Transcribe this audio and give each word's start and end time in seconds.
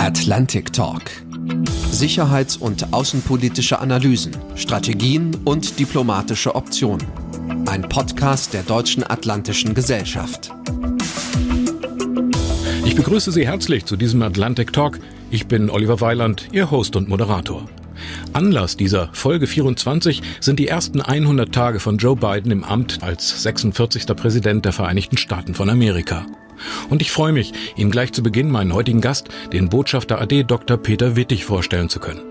Atlantic 0.00 0.72
Talk. 0.72 1.02
Sicherheits- 1.90 2.56
und 2.56 2.94
außenpolitische 2.94 3.80
Analysen, 3.80 4.34
Strategien 4.54 5.36
und 5.44 5.78
diplomatische 5.78 6.54
Optionen. 6.54 7.06
Ein 7.66 7.82
Podcast 7.82 8.54
der 8.54 8.62
Deutschen 8.62 9.04
Atlantischen 9.04 9.74
Gesellschaft. 9.74 10.52
Ich 12.86 12.96
begrüße 12.96 13.30
Sie 13.30 13.46
herzlich 13.46 13.84
zu 13.84 13.98
diesem 13.98 14.22
Atlantic 14.22 14.72
Talk. 14.72 14.98
Ich 15.30 15.48
bin 15.48 15.68
Oliver 15.68 16.00
Weiland, 16.00 16.48
Ihr 16.50 16.70
Host 16.70 16.96
und 16.96 17.10
Moderator. 17.10 17.68
Anlass 18.32 18.76
dieser 18.76 19.08
Folge 19.12 19.46
24 19.46 20.22
sind 20.40 20.58
die 20.58 20.68
ersten 20.68 21.00
100 21.00 21.52
Tage 21.52 21.80
von 21.80 21.98
Joe 21.98 22.16
Biden 22.16 22.52
im 22.52 22.62
Amt 22.62 23.02
als 23.02 23.42
46. 23.42 24.06
Präsident 24.06 24.64
der 24.64 24.72
Vereinigten 24.72 25.16
Staaten 25.16 25.54
von 25.54 25.68
Amerika. 25.68 26.26
Und 26.90 27.02
ich 27.02 27.10
freue 27.10 27.32
mich, 27.32 27.52
Ihnen 27.76 27.90
gleich 27.90 28.12
zu 28.12 28.22
Beginn 28.22 28.50
meinen 28.50 28.72
heutigen 28.72 29.00
Gast, 29.00 29.28
den 29.52 29.68
Botschafter 29.68 30.20
AD 30.20 30.44
Dr. 30.44 30.76
Peter 30.76 31.16
Wittig, 31.16 31.44
vorstellen 31.44 31.88
zu 31.88 31.98
können. 31.98 32.29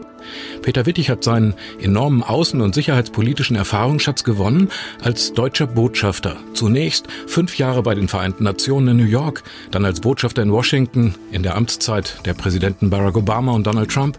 Peter 0.62 0.86
Wittig 0.86 1.10
hat 1.10 1.24
seinen 1.24 1.54
enormen 1.82 2.24
außen- 2.24 2.62
und 2.62 2.76
sicherheitspolitischen 2.76 3.56
Erfahrungsschatz 3.56 4.24
gewonnen 4.24 4.70
als 5.02 5.34
deutscher 5.34 5.68
Botschafter. 5.68 6.38
Zunächst 6.54 7.08
fünf 7.28 7.58
Jahre 7.58 7.84
bei 7.84 7.96
den 7.96 8.08
Vereinten 8.08 8.44
Nationen 8.44 8.90
in 8.90 8.98
New 8.98 9.10
York, 9.10 9.44
dann 9.72 9.86
als 9.86 10.02
Botschafter 10.02 10.42
in 10.42 10.52
Washington 10.52 11.16
in 11.32 11.44
der 11.44 11.56
Amtszeit 11.56 12.20
der 12.26 12.34
Präsidenten 12.34 12.90
Barack 12.90 13.18
Obama 13.18 13.54
und 13.54 13.66
Donald 13.66 13.92
Trump 13.92 14.18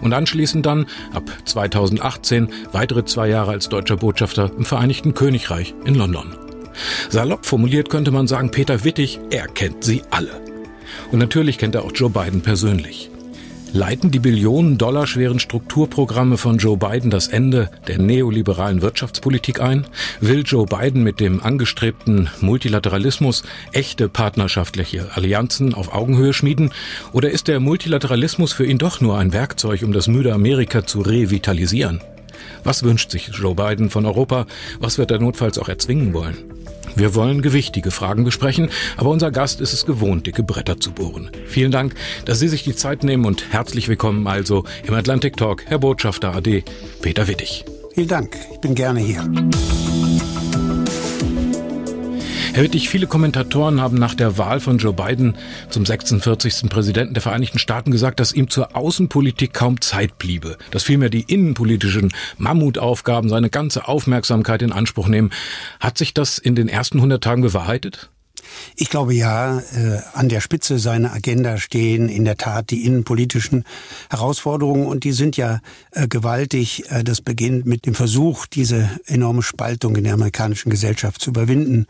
und 0.00 0.12
anschließend 0.12 0.64
dann 0.66 0.86
ab 1.12 1.24
2018 1.44 2.48
weitere 2.72 3.04
zwei 3.04 3.28
Jahre 3.28 3.52
als 3.52 3.68
deutscher 3.68 3.96
Botschafter 3.96 4.50
im 4.56 4.64
Vereinigten 4.64 5.14
Königreich 5.14 5.74
in 5.84 5.94
London. 5.94 6.34
Salopp 7.08 7.46
formuliert 7.46 7.90
könnte 7.90 8.10
man 8.10 8.26
sagen, 8.26 8.50
Peter 8.50 8.84
Wittig, 8.84 9.20
er 9.30 9.46
kennt 9.46 9.84
sie 9.84 10.02
alle. 10.10 10.40
Und 11.10 11.18
natürlich 11.18 11.58
kennt 11.58 11.74
er 11.74 11.84
auch 11.84 11.92
Joe 11.94 12.10
Biden 12.10 12.42
persönlich. 12.42 13.10
Leiten 13.72 14.10
die 14.10 14.18
Billionen 14.18 14.78
Dollar 14.78 15.06
schweren 15.06 15.38
Strukturprogramme 15.38 16.38
von 16.38 16.56
Joe 16.56 16.78
Biden 16.78 17.10
das 17.10 17.28
Ende 17.28 17.70
der 17.86 17.98
neoliberalen 17.98 18.80
Wirtschaftspolitik 18.80 19.60
ein? 19.60 19.86
Will 20.20 20.42
Joe 20.44 20.64
Biden 20.64 21.02
mit 21.02 21.20
dem 21.20 21.42
angestrebten 21.42 22.30
Multilateralismus 22.40 23.42
echte 23.72 24.08
partnerschaftliche 24.08 25.10
Allianzen 25.14 25.74
auf 25.74 25.94
Augenhöhe 25.94 26.32
schmieden? 26.32 26.72
Oder 27.12 27.30
ist 27.30 27.46
der 27.46 27.60
Multilateralismus 27.60 28.54
für 28.54 28.64
ihn 28.64 28.78
doch 28.78 29.02
nur 29.02 29.18
ein 29.18 29.34
Werkzeug, 29.34 29.82
um 29.82 29.92
das 29.92 30.08
müde 30.08 30.32
Amerika 30.32 30.86
zu 30.86 31.02
revitalisieren? 31.02 32.00
Was 32.64 32.84
wünscht 32.84 33.10
sich 33.10 33.28
Joe 33.28 33.54
Biden 33.54 33.90
von 33.90 34.06
Europa? 34.06 34.46
Was 34.80 34.96
wird 34.96 35.10
er 35.10 35.18
notfalls 35.18 35.58
auch 35.58 35.68
erzwingen 35.68 36.14
wollen? 36.14 36.57
Wir 36.98 37.14
wollen 37.14 37.42
gewichtige 37.42 37.92
Fragen 37.92 38.24
besprechen, 38.24 38.70
aber 38.96 39.10
unser 39.10 39.30
Gast 39.30 39.60
ist 39.60 39.72
es 39.72 39.86
gewohnt, 39.86 40.26
dicke 40.26 40.42
Bretter 40.42 40.80
zu 40.80 40.90
bohren. 40.90 41.30
Vielen 41.46 41.70
Dank, 41.70 41.94
dass 42.24 42.40
Sie 42.40 42.48
sich 42.48 42.64
die 42.64 42.74
Zeit 42.74 43.04
nehmen 43.04 43.24
und 43.24 43.52
herzlich 43.52 43.86
willkommen 43.86 44.26
also 44.26 44.64
im 44.82 44.94
Atlantic 44.94 45.36
Talk, 45.36 45.64
Herr 45.66 45.78
Botschafter 45.78 46.34
AD, 46.34 46.64
Peter 47.00 47.28
Wittig. 47.28 47.64
Vielen 47.94 48.08
Dank, 48.08 48.36
ich 48.52 48.58
bin 48.58 48.74
gerne 48.74 48.98
hier. 48.98 49.22
Herr 52.52 52.64
Wittig, 52.64 52.88
viele 52.88 53.06
Kommentatoren 53.06 53.80
haben 53.80 53.98
nach 53.98 54.14
der 54.14 54.38
Wahl 54.38 54.60
von 54.60 54.78
Joe 54.78 54.92
Biden 54.92 55.36
zum 55.70 55.86
46. 55.86 56.68
Präsidenten 56.68 57.14
der 57.14 57.22
Vereinigten 57.22 57.58
Staaten 57.58 57.90
gesagt, 57.90 58.20
dass 58.20 58.32
ihm 58.32 58.50
zur 58.50 58.74
Außenpolitik 58.74 59.52
kaum 59.52 59.80
Zeit 59.80 60.18
bliebe, 60.18 60.56
dass 60.70 60.82
vielmehr 60.82 61.10
die 61.10 61.22
innenpolitischen 61.22 62.12
Mammutaufgaben 62.36 63.28
seine 63.28 63.50
ganze 63.50 63.86
Aufmerksamkeit 63.86 64.62
in 64.62 64.72
Anspruch 64.72 65.08
nehmen. 65.08 65.30
Hat 65.78 65.98
sich 65.98 66.14
das 66.14 66.38
in 66.38 66.54
den 66.56 66.68
ersten 66.68 66.98
100 66.98 67.22
Tagen 67.22 67.42
bewahrheitet? 67.42 68.10
Ich 68.76 68.90
glaube 68.90 69.14
ja, 69.14 69.58
äh, 69.58 70.00
an 70.14 70.28
der 70.28 70.40
Spitze 70.40 70.78
seiner 70.78 71.12
Agenda 71.12 71.58
stehen 71.58 72.08
in 72.08 72.24
der 72.24 72.36
Tat 72.36 72.70
die 72.70 72.84
innenpolitischen 72.84 73.64
Herausforderungen 74.10 74.86
und 74.86 75.04
die 75.04 75.12
sind 75.12 75.36
ja 75.36 75.60
äh, 75.92 76.08
gewaltig. 76.08 76.90
Äh, 76.90 77.04
das 77.04 77.20
beginnt 77.20 77.66
mit 77.66 77.86
dem 77.86 77.94
Versuch, 77.94 78.46
diese 78.46 78.88
enorme 79.06 79.42
Spaltung 79.42 79.96
in 79.96 80.04
der 80.04 80.14
amerikanischen 80.14 80.70
Gesellschaft 80.70 81.20
zu 81.20 81.30
überwinden 81.30 81.86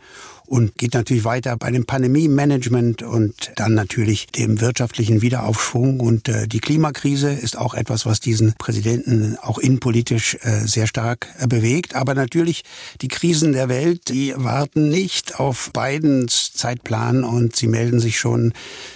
und 0.49 0.75
geht 0.77 0.95
natürlich 0.95 1.25
weiter 1.25 1.55
bei 1.57 1.69
dem 1.69 1.85
Pandemie-Management 1.85 3.03
und 3.03 3.51
dann 3.55 3.75
natürlich 3.75 4.27
dem 4.27 4.59
wirtschaftlichen 4.61 5.21
Wiederaufschwung. 5.21 5.99
Und 5.99 6.27
äh, 6.27 6.47
die 6.47 6.59
Klimakrise 6.59 7.31
ist 7.31 7.55
auch 7.55 7.75
etwas, 7.75 8.07
was 8.07 8.19
diesen 8.19 8.55
Präsidenten 8.57 9.37
auch 9.41 9.59
innenpolitisch 9.59 10.37
äh, 10.41 10.65
sehr 10.65 10.87
stark 10.87 11.27
äh, 11.37 11.45
bewegt. 11.45 11.95
Aber 11.95 12.15
natürlich 12.15 12.63
die 13.01 13.09
Krisen 13.09 13.53
der 13.53 13.69
Welt, 13.69 14.09
die 14.09 14.33
warten 14.35 14.89
nicht 14.89 15.39
auf 15.39 15.71
Bidens 15.71 16.51
Zeitplan 16.53 17.23
und 17.23 17.55
sie 17.55 17.67
melden 17.67 17.99
sich 17.99 18.17
schon, 18.17 18.53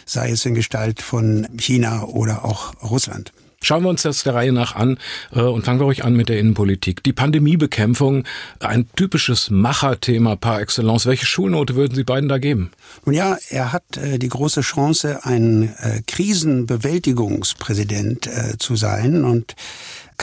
sei 0.07 0.31
es 0.31 0.45
in 0.45 0.55
Gestalt 0.55 1.03
von 1.03 1.47
China 1.55 2.05
oder 2.05 2.45
auch 2.45 2.73
Russland. 2.81 3.31
Schauen 3.63 3.81
wir 3.83 3.89
uns 3.89 4.03
das 4.03 4.23
der 4.23 4.35
Reihe 4.35 4.51
nach 4.51 4.75
an 4.75 4.99
äh, 5.33 5.39
und 5.39 5.63
fangen 5.65 5.79
wir 5.79 5.85
ruhig 5.85 6.03
an 6.03 6.13
mit 6.15 6.27
der 6.27 6.37
Innenpolitik. 6.37 7.01
Die 7.03 7.13
Pandemiebekämpfung, 7.13 8.25
ein 8.59 8.89
typisches 8.95 9.49
Macherthema 9.49 10.35
par 10.35 10.59
excellence. 10.61 11.05
Welche 11.05 11.25
Schulnote 11.25 11.75
würden 11.75 11.95
Sie 11.95 12.03
beiden 12.03 12.27
da 12.27 12.39
geben? 12.39 12.71
Nun 13.05 13.15
ja, 13.15 13.37
er 13.49 13.71
hat 13.71 13.95
äh, 13.95 14.19
die 14.19 14.27
große 14.27 14.59
Chance, 14.61 15.21
ein 15.23 15.73
äh, 15.79 16.01
Krisenbewältigungspräsident 16.05 18.27
äh, 18.27 18.57
zu 18.59 18.75
sein 18.75 19.23
und 19.23 19.55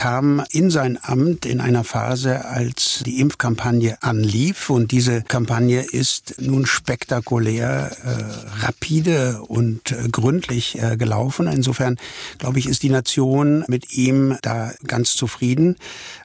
kam 0.01 0.43
in 0.49 0.71
sein 0.71 0.97
Amt 0.99 1.45
in 1.45 1.61
einer 1.61 1.83
Phase, 1.83 2.45
als 2.45 3.03
die 3.05 3.19
Impfkampagne 3.19 4.01
anlief. 4.01 4.71
Und 4.71 4.91
diese 4.91 5.21
Kampagne 5.21 5.83
ist 5.83 6.41
nun 6.41 6.65
spektakulär, 6.65 7.91
äh, 8.03 8.65
rapide 8.65 9.43
und 9.43 9.91
äh, 9.91 10.09
gründlich 10.11 10.81
äh, 10.81 10.97
gelaufen. 10.97 11.45
Insofern, 11.45 11.97
glaube 12.39 12.57
ich, 12.57 12.65
ist 12.65 12.81
die 12.81 12.89
Nation 12.89 13.63
mit 13.67 13.93
ihm 13.93 14.39
da 14.41 14.71
ganz 14.87 15.13
zufrieden. 15.13 15.75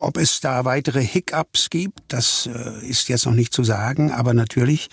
Ob 0.01 0.17
es 0.17 0.41
da 0.41 0.65
weitere 0.65 1.05
Hiccups 1.05 1.69
gibt, 1.69 2.01
das 2.09 2.49
äh, 2.49 2.87
ist 2.87 3.11
jetzt 3.11 3.27
noch 3.27 3.35
nicht 3.35 3.53
zu 3.53 3.63
sagen. 3.63 4.11
Aber 4.11 4.33
natürlich 4.33 4.89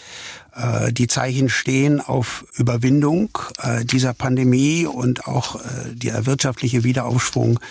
äh, 0.58 0.92
die 0.92 1.08
Zeichen 1.08 1.48
stehen 1.48 2.02
auf 2.02 2.44
Überwindung 2.58 3.30
äh, 3.60 3.86
dieser 3.86 4.14
Pandemie 4.14 4.86
und 4.86 5.26
auch 5.26 5.62
der 5.94 6.26
wirtschaftliche 6.26 6.84
Wiederaufschwung 6.84 7.62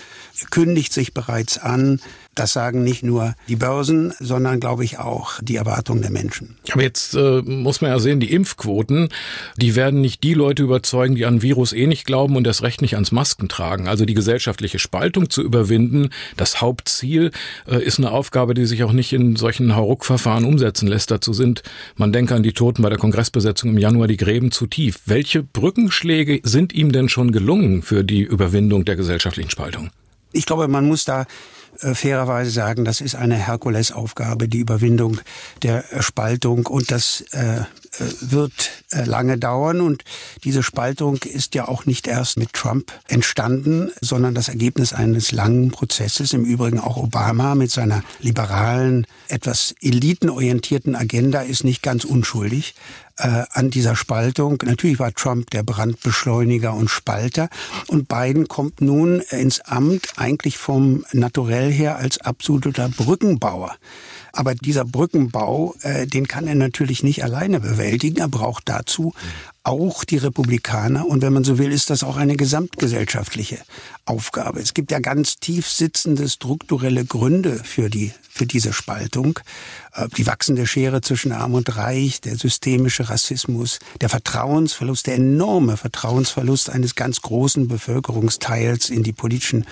kündigt 0.51 0.93
sich 0.93 1.15
bereits 1.15 1.59
an. 1.59 2.01
Das 2.35 2.55
sagen 2.55 2.83
nicht 2.83 3.03
nur 3.03 3.35
die 3.47 3.57
Börsen, 3.57 4.15
sondern 4.19 4.59
glaube 4.59 4.85
ich 4.85 4.99
auch 4.99 5.33
die 5.43 5.57
Erwartungen 5.57 6.01
der 6.01 6.11
Menschen. 6.11 6.57
Aber 6.71 6.83
jetzt 6.83 7.15
äh, 7.15 7.43
muss 7.43 7.83
man 7.83 7.91
ja 7.91 7.99
sehen, 7.99 8.21
die 8.21 8.33
Impfquoten, 8.33 9.11
die 9.59 9.77
werden 9.77 10.01
nicht 10.01 10.23
die 10.23 10.33
Leute 10.33 10.63
überzeugen, 10.63 11.15
die 11.15 11.27
an 11.27 11.43
Virus 11.43 11.75
eh 11.75 11.87
nicht 11.87 12.07
glauben 12.07 12.37
und 12.37 12.45
das 12.45 12.63
Recht 12.63 12.81
nicht 12.81 12.95
ans 12.95 13.13
Masken 13.13 13.51
tragen. 13.51 13.87
Also 13.87 14.07
die 14.07 14.15
gesellschaftliche 14.15 14.79
Spaltung 14.79 15.29
zu 15.29 15.43
überwinden, 15.43 16.09
das 16.39 16.63
Hauptziel, 16.63 17.33
äh, 17.67 17.83
ist 17.83 17.99
eine 17.99 18.11
Aufgabe, 18.11 18.55
die 18.55 18.65
sich 18.65 18.83
auch 18.83 18.93
nicht 18.93 19.13
in 19.13 19.37
solchen 19.37 19.77
Hauruck-Verfahren 19.77 20.45
umsetzen 20.45 20.89
lässt. 20.89 21.11
Dazu 21.11 21.35
sind, 21.35 21.63
man 21.97 22.13
denke 22.13 22.35
an 22.35 22.43
die 22.43 22.55
Toten 22.55 22.81
bei 22.81 22.89
der 22.89 22.99
Kongressbesetzung 22.99 23.69
im 23.69 23.79
Januar, 23.79 24.09
die 24.09 24.17
Gräben 24.17 24.53
zu 24.53 24.67
tief. 24.67 25.01
Welche 25.05 25.43
Brückenschläge 25.43 26.41
sind 26.45 26.73
ihm 26.73 26.93
denn 26.93 27.11
schon 27.11 27.31
gelungen 27.31 27.83
für 27.83 28.05
die 28.05 28.23
Überwindung 28.23 28.87
der 28.87 28.97
gesellschaftlichen 28.97 29.51
Spaltung? 29.51 29.91
Ich 30.33 30.47
glaube, 30.47 30.69
man 30.69 30.87
muss 30.87 31.05
da 31.05 31.27
äh, 31.81 31.95
fairerweise 31.95 32.51
sagen, 32.51 32.85
das 32.85 33.01
ist 33.01 33.15
eine 33.15 33.37
Herkulesaufgabe, 33.37 34.49
die 34.49 34.59
Überwindung 34.59 35.21
der 35.63 35.85
Spaltung 36.01 36.67
und 36.67 36.91
das 36.91 37.23
äh, 37.33 37.63
wird 37.99 38.71
äh, 38.91 39.05
lange 39.05 39.39
dauern 39.39 39.81
und 39.81 40.05
diese 40.45 40.63
Spaltung 40.63 41.17
ist 41.19 41.55
ja 41.55 41.69
auch 41.69 41.85
nicht 41.85 42.07
erst 42.07 42.39
mit 42.39 42.53
Trump 42.53 42.93
entstanden, 43.09 43.91
sondern 44.01 44.35
das 44.35 44.49
Ergebnis 44.49 44.93
eines 44.93 45.33
langen 45.33 45.71
Prozesses. 45.71 46.33
Im 46.33 46.45
Übrigen 46.45 46.81
auch 46.81 46.97
Obama 46.97 47.55
mit 47.55 47.71
seiner 47.71 48.03
liberalen, 48.21 49.07
etwas 49.29 49.75
elitenorientierten 49.81 50.97
Agenda 50.97 51.43
ist 51.43 51.65
nicht 51.65 51.83
ganz 51.83 52.05
unschuldig 52.05 52.75
äh, 53.19 53.45
an 53.51 53.71
dieser 53.71 53.95
Spaltung. 53.95 54.59
Natürlich 54.65 54.99
war 54.99 55.13
Trump 55.13 55.51
der 55.51 55.63
Brandbeschleuniger 55.63 56.75
und 56.75 56.89
Spalter 56.89 57.51
und 57.89 58.09
Biden 58.09 58.49
kommt 58.49 58.81
nun 58.81 59.21
ins 59.21 59.61
Amt 59.61 60.15
eigentlich 60.17 60.57
vom 60.57 61.05
Naturell 61.13 61.71
her 61.71 61.97
als 61.97 62.19
absoluter 62.19 62.89
Brückenbauer. 62.89 63.77
Aber 64.33 64.55
dieser 64.55 64.85
Brückenbau, 64.85 65.75
äh, 65.83 66.07
den 66.07 66.27
kann 66.27 66.47
er 66.47 66.55
natürlich 66.55 67.03
nicht 67.03 67.23
alleine 67.23 67.61
bewältigen. 67.61 68.19
Er 68.19 68.29
braucht 68.29 68.69
dazu 68.69 69.13
auch 69.65 70.05
die 70.05 70.17
Republikaner. 70.17 71.07
Und 71.07 71.23
wenn 71.23 71.33
man 71.33 71.45
so 71.45 71.59
will, 71.59 71.71
ist 71.71 71.91
das 71.91 72.03
auch 72.03 72.17
eine 72.17 72.37
gesamtgesellschaftliche 72.37 73.59
Aufgabe. 74.05 74.61
Es 74.61 74.75
gibt 74.75 74.91
ja 74.91 74.99
ganz 74.99 75.37
tief 75.37 75.69
sitzende 75.69 76.29
strukturelle 76.29 77.05
Gründe 77.05 77.61
für 77.63 77.89
die, 77.89 78.13
für 78.29 78.47
diese 78.47 78.73
Spaltung. 78.73 79.39
Äh, 79.95 80.09
die 80.17 80.27
wachsende 80.27 80.67
Schere 80.67 81.01
zwischen 81.01 81.31
Arm 81.31 81.55
und 81.55 81.77
Reich, 81.77 82.21
der 82.21 82.37
systemische 82.37 83.09
Rassismus, 83.09 83.79
der 84.01 84.09
Vertrauensverlust, 84.09 85.07
der 85.07 85.15
enorme 85.15 85.77
Vertrauensverlust 85.77 86.71
eines 86.71 86.97
ganz 86.97 87.21
großen 87.21 87.69
Bevölkerungsteils 87.69 88.91
in 88.91 89.05
die 89.05 89.13
politischen 89.13 89.65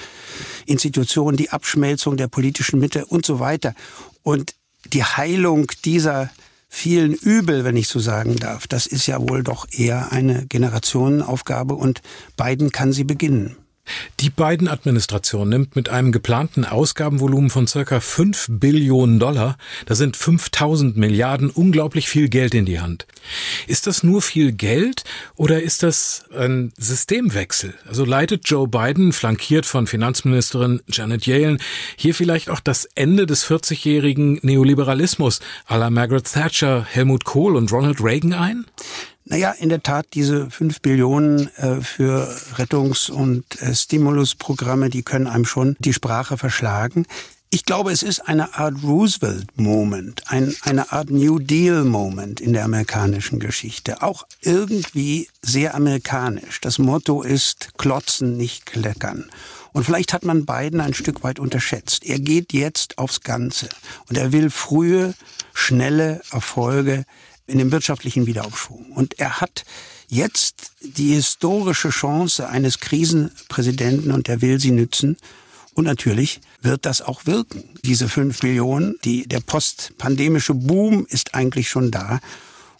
Institutionen, 0.66 1.36
die 1.36 1.50
Abschmelzung 1.50 2.16
der 2.16 2.28
politischen 2.28 2.78
Mitte 2.78 3.06
und 3.06 3.26
so 3.26 3.40
weiter. 3.40 3.74
Und 4.22 4.54
die 4.92 5.04
Heilung 5.04 5.70
dieser 5.84 6.30
vielen 6.68 7.14
Übel, 7.14 7.64
wenn 7.64 7.76
ich 7.76 7.88
so 7.88 7.98
sagen 7.98 8.36
darf, 8.36 8.66
das 8.66 8.86
ist 8.86 9.06
ja 9.06 9.20
wohl 9.28 9.42
doch 9.42 9.66
eher 9.70 10.12
eine 10.12 10.46
Generationenaufgabe 10.46 11.74
und 11.74 12.00
Biden 12.36 12.70
kann 12.70 12.92
sie 12.92 13.04
beginnen. 13.04 13.56
Die 14.20 14.30
beiden 14.30 14.68
Administration 14.68 15.48
nimmt 15.48 15.76
mit 15.76 15.88
einem 15.88 16.12
geplanten 16.12 16.64
Ausgabenvolumen 16.64 17.50
von 17.50 17.66
circa 17.66 18.00
5 18.00 18.46
Billionen 18.50 19.18
Dollar, 19.18 19.56
das 19.86 19.98
sind 19.98 20.16
5000 20.16 20.96
Milliarden, 20.96 21.50
unglaublich 21.50 22.08
viel 22.08 22.28
Geld 22.28 22.54
in 22.54 22.66
die 22.66 22.80
Hand. 22.80 23.06
Ist 23.66 23.86
das 23.86 24.02
nur 24.02 24.22
viel 24.22 24.52
Geld 24.52 25.04
oder 25.36 25.62
ist 25.62 25.82
das 25.82 26.24
ein 26.36 26.72
Systemwechsel? 26.76 27.74
Also 27.86 28.04
leitet 28.04 28.48
Joe 28.48 28.68
Biden, 28.68 29.12
flankiert 29.12 29.66
von 29.66 29.86
Finanzministerin 29.86 30.80
Janet 30.88 31.26
Yellen, 31.26 31.60
hier 31.96 32.14
vielleicht 32.14 32.50
auch 32.50 32.60
das 32.60 32.86
Ende 32.94 33.26
des 33.26 33.46
40-jährigen 33.46 34.38
Neoliberalismus 34.42 35.40
à 35.68 35.78
la 35.78 35.90
Margaret 35.90 36.30
Thatcher, 36.30 36.86
Helmut 36.88 37.24
Kohl 37.24 37.56
und 37.56 37.72
Ronald 37.72 38.02
Reagan 38.02 38.32
ein? 38.32 38.66
Naja, 39.30 39.52
in 39.52 39.68
der 39.68 39.84
Tat, 39.84 40.08
diese 40.14 40.50
fünf 40.50 40.80
Billionen 40.80 41.54
äh, 41.56 41.80
für 41.82 42.28
Rettungs- 42.56 43.12
und 43.12 43.62
äh, 43.62 43.72
Stimulusprogramme, 43.72 44.90
die 44.90 45.04
können 45.04 45.28
einem 45.28 45.44
schon 45.44 45.76
die 45.78 45.92
Sprache 45.92 46.36
verschlagen. 46.36 47.06
Ich 47.48 47.64
glaube, 47.64 47.92
es 47.92 48.02
ist 48.02 48.26
eine 48.26 48.54
Art 48.54 48.82
Roosevelt-Moment, 48.82 50.24
ein, 50.32 50.52
eine 50.62 50.90
Art 50.90 51.10
New 51.10 51.38
Deal-Moment 51.38 52.40
in 52.40 52.54
der 52.54 52.64
amerikanischen 52.64 53.38
Geschichte. 53.38 54.02
Auch 54.02 54.26
irgendwie 54.40 55.28
sehr 55.42 55.76
amerikanisch. 55.76 56.60
Das 56.60 56.80
Motto 56.80 57.22
ist 57.22 57.78
klotzen, 57.78 58.36
nicht 58.36 58.66
kleckern. 58.66 59.30
Und 59.72 59.84
vielleicht 59.84 60.12
hat 60.12 60.24
man 60.24 60.44
Biden 60.44 60.80
ein 60.80 60.94
Stück 60.94 61.22
weit 61.22 61.38
unterschätzt. 61.38 62.04
Er 62.04 62.18
geht 62.18 62.52
jetzt 62.52 62.98
aufs 62.98 63.20
Ganze 63.20 63.68
und 64.08 64.18
er 64.18 64.32
will 64.32 64.50
frühe, 64.50 65.14
schnelle 65.54 66.20
Erfolge 66.32 67.04
in 67.50 67.58
dem 67.58 67.72
wirtschaftlichen 67.72 68.26
Wiederaufschwung. 68.26 68.92
Und 68.92 69.18
er 69.18 69.40
hat 69.40 69.64
jetzt 70.08 70.72
die 70.80 71.14
historische 71.14 71.90
Chance 71.90 72.48
eines 72.48 72.80
Krisenpräsidenten 72.80 74.12
und 74.12 74.28
er 74.28 74.40
will 74.40 74.60
sie 74.60 74.70
nützen. 74.70 75.16
Und 75.74 75.84
natürlich 75.84 76.40
wird 76.62 76.84
das 76.84 77.00
auch 77.00 77.26
wirken. 77.26 77.64
Diese 77.84 78.08
fünf 78.08 78.42
Millionen, 78.42 78.96
die, 79.04 79.26
der 79.26 79.40
postpandemische 79.40 80.54
Boom 80.54 81.06
ist 81.08 81.34
eigentlich 81.34 81.68
schon 81.68 81.90
da. 81.90 82.20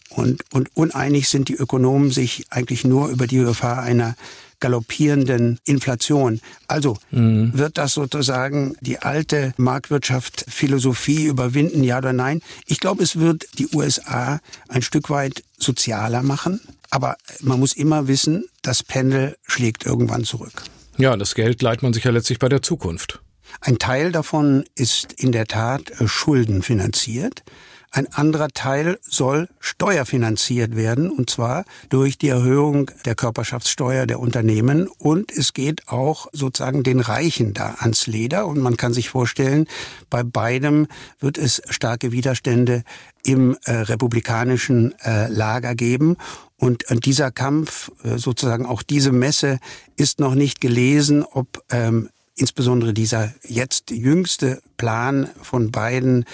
Und, 0.09 0.43
und 0.51 0.75
uneinig 0.75 1.29
sind 1.29 1.47
die 1.47 1.55
Ökonomen 1.55 2.11
sich 2.11 2.45
eigentlich 2.49 2.83
nur 2.83 3.07
über 3.07 3.27
die 3.27 3.37
Gefahr 3.37 3.81
einer 3.81 4.15
galoppierenden 4.61 5.59
Inflation. 5.65 6.39
Also 6.67 6.97
mhm. 7.11 7.51
wird 7.53 7.77
das 7.77 7.93
sozusagen 7.93 8.75
die 8.79 8.99
alte 8.99 9.53
Marktwirtschaft 9.57 10.45
Philosophie 10.47 11.25
überwinden, 11.25 11.83
ja 11.83 11.97
oder 11.97 12.13
nein? 12.13 12.41
Ich 12.65 12.79
glaube, 12.79 13.03
es 13.03 13.19
wird 13.19 13.45
die 13.59 13.67
USA 13.73 14.39
ein 14.69 14.81
Stück 14.81 15.09
weit 15.09 15.43
sozialer 15.57 16.23
machen. 16.23 16.61
Aber 16.89 17.17
man 17.41 17.59
muss 17.59 17.73
immer 17.73 18.07
wissen, 18.07 18.45
das 18.61 18.83
Pendel 18.83 19.37
schlägt 19.47 19.85
irgendwann 19.85 20.23
zurück. 20.23 20.63
Ja, 20.97 21.15
das 21.15 21.35
Geld 21.35 21.61
leiht 21.61 21.83
man 21.83 21.93
sich 21.93 22.03
ja 22.03 22.11
letztlich 22.11 22.37
bei 22.39 22.49
der 22.49 22.61
Zukunft. 22.61 23.21
Ein 23.59 23.79
Teil 23.79 24.11
davon 24.11 24.65
ist 24.75 25.13
in 25.13 25.31
der 25.31 25.45
Tat 25.45 25.89
äh, 25.99 26.07
schuldenfinanziert. 26.07 27.43
Ein 27.93 28.07
anderer 28.13 28.47
Teil 28.47 28.99
soll 29.01 29.49
steuerfinanziert 29.59 30.77
werden, 30.77 31.11
und 31.11 31.29
zwar 31.29 31.65
durch 31.89 32.17
die 32.17 32.29
Erhöhung 32.29 32.89
der 33.03 33.15
Körperschaftssteuer 33.15 34.05
der 34.05 34.21
Unternehmen. 34.21 34.87
Und 34.87 35.29
es 35.29 35.51
geht 35.51 35.89
auch 35.89 36.27
sozusagen 36.31 36.83
den 36.83 37.01
Reichen 37.01 37.53
da 37.53 37.75
ans 37.79 38.07
Leder. 38.07 38.47
Und 38.47 38.59
man 38.59 38.77
kann 38.77 38.93
sich 38.93 39.09
vorstellen, 39.09 39.67
bei 40.09 40.23
beidem 40.23 40.87
wird 41.19 41.37
es 41.37 41.61
starke 41.69 42.13
Widerstände 42.13 42.83
im 43.23 43.57
äh, 43.65 43.73
republikanischen 43.73 44.95
äh, 45.03 45.27
Lager 45.27 45.75
geben. 45.75 46.15
Und 46.55 46.85
dieser 47.05 47.29
Kampf, 47.29 47.91
äh, 48.03 48.17
sozusagen 48.17 48.65
auch 48.65 48.83
diese 48.83 49.11
Messe, 49.11 49.59
ist 49.97 50.21
noch 50.21 50.35
nicht 50.35 50.61
gelesen, 50.61 51.25
ob 51.25 51.61
ähm, 51.69 52.09
insbesondere 52.35 52.93
dieser 52.93 53.33
jetzt 53.43 53.91
jüngste 53.91 54.61
Plan 54.77 55.29
von 55.41 55.71
beiden 55.71 56.23
äh, 56.23 56.25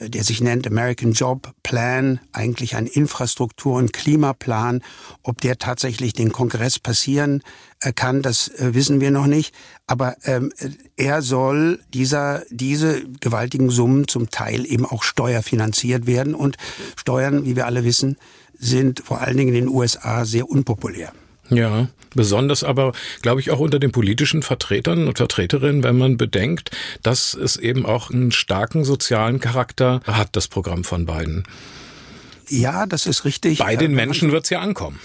der 0.00 0.24
sich 0.24 0.40
nennt 0.40 0.66
American 0.66 1.12
Job 1.12 1.52
Plan, 1.62 2.20
eigentlich 2.32 2.76
ein 2.76 2.86
Infrastruktur- 2.86 3.76
und 3.76 3.92
Klimaplan. 3.92 4.82
Ob 5.22 5.40
der 5.40 5.58
tatsächlich 5.58 6.12
den 6.12 6.32
Kongress 6.32 6.78
passieren 6.78 7.42
äh, 7.80 7.92
kann, 7.92 8.22
das 8.22 8.48
äh, 8.48 8.74
wissen 8.74 9.00
wir 9.00 9.10
noch 9.10 9.26
nicht. 9.26 9.54
Aber 9.86 10.16
ähm, 10.24 10.52
er 10.96 11.22
soll 11.22 11.80
dieser, 11.92 12.42
diese 12.50 13.04
gewaltigen 13.20 13.70
Summen 13.70 14.08
zum 14.08 14.30
Teil 14.30 14.66
eben 14.66 14.84
auch 14.84 15.02
steuerfinanziert 15.02 16.06
werden. 16.06 16.34
Und 16.34 16.56
Steuern, 16.96 17.44
wie 17.44 17.56
wir 17.56 17.66
alle 17.66 17.84
wissen, 17.84 18.16
sind 18.58 19.00
vor 19.00 19.20
allen 19.20 19.36
Dingen 19.36 19.54
in 19.54 19.66
den 19.66 19.68
USA 19.68 20.24
sehr 20.24 20.48
unpopulär. 20.48 21.12
Ja, 21.50 21.88
besonders 22.14 22.64
aber, 22.64 22.92
glaube 23.22 23.40
ich, 23.40 23.50
auch 23.50 23.58
unter 23.58 23.78
den 23.78 23.92
politischen 23.92 24.42
Vertretern 24.42 25.06
und 25.06 25.18
Vertreterinnen, 25.18 25.82
wenn 25.82 25.98
man 25.98 26.16
bedenkt, 26.16 26.70
dass 27.02 27.34
es 27.34 27.56
eben 27.56 27.84
auch 27.84 28.10
einen 28.10 28.32
starken 28.32 28.84
sozialen 28.84 29.40
Charakter 29.40 30.00
hat, 30.06 30.36
das 30.36 30.48
Programm 30.48 30.84
von 30.84 31.06
Biden. 31.06 31.44
Ja, 32.48 32.86
das 32.86 33.06
ist 33.06 33.24
richtig. 33.24 33.58
Bei 33.58 33.76
den 33.76 33.92
äh, 33.92 33.94
Menschen 33.94 34.32
wird 34.32 34.44
es 34.44 34.50
ja 34.50 34.60
ankommen. 34.60 35.00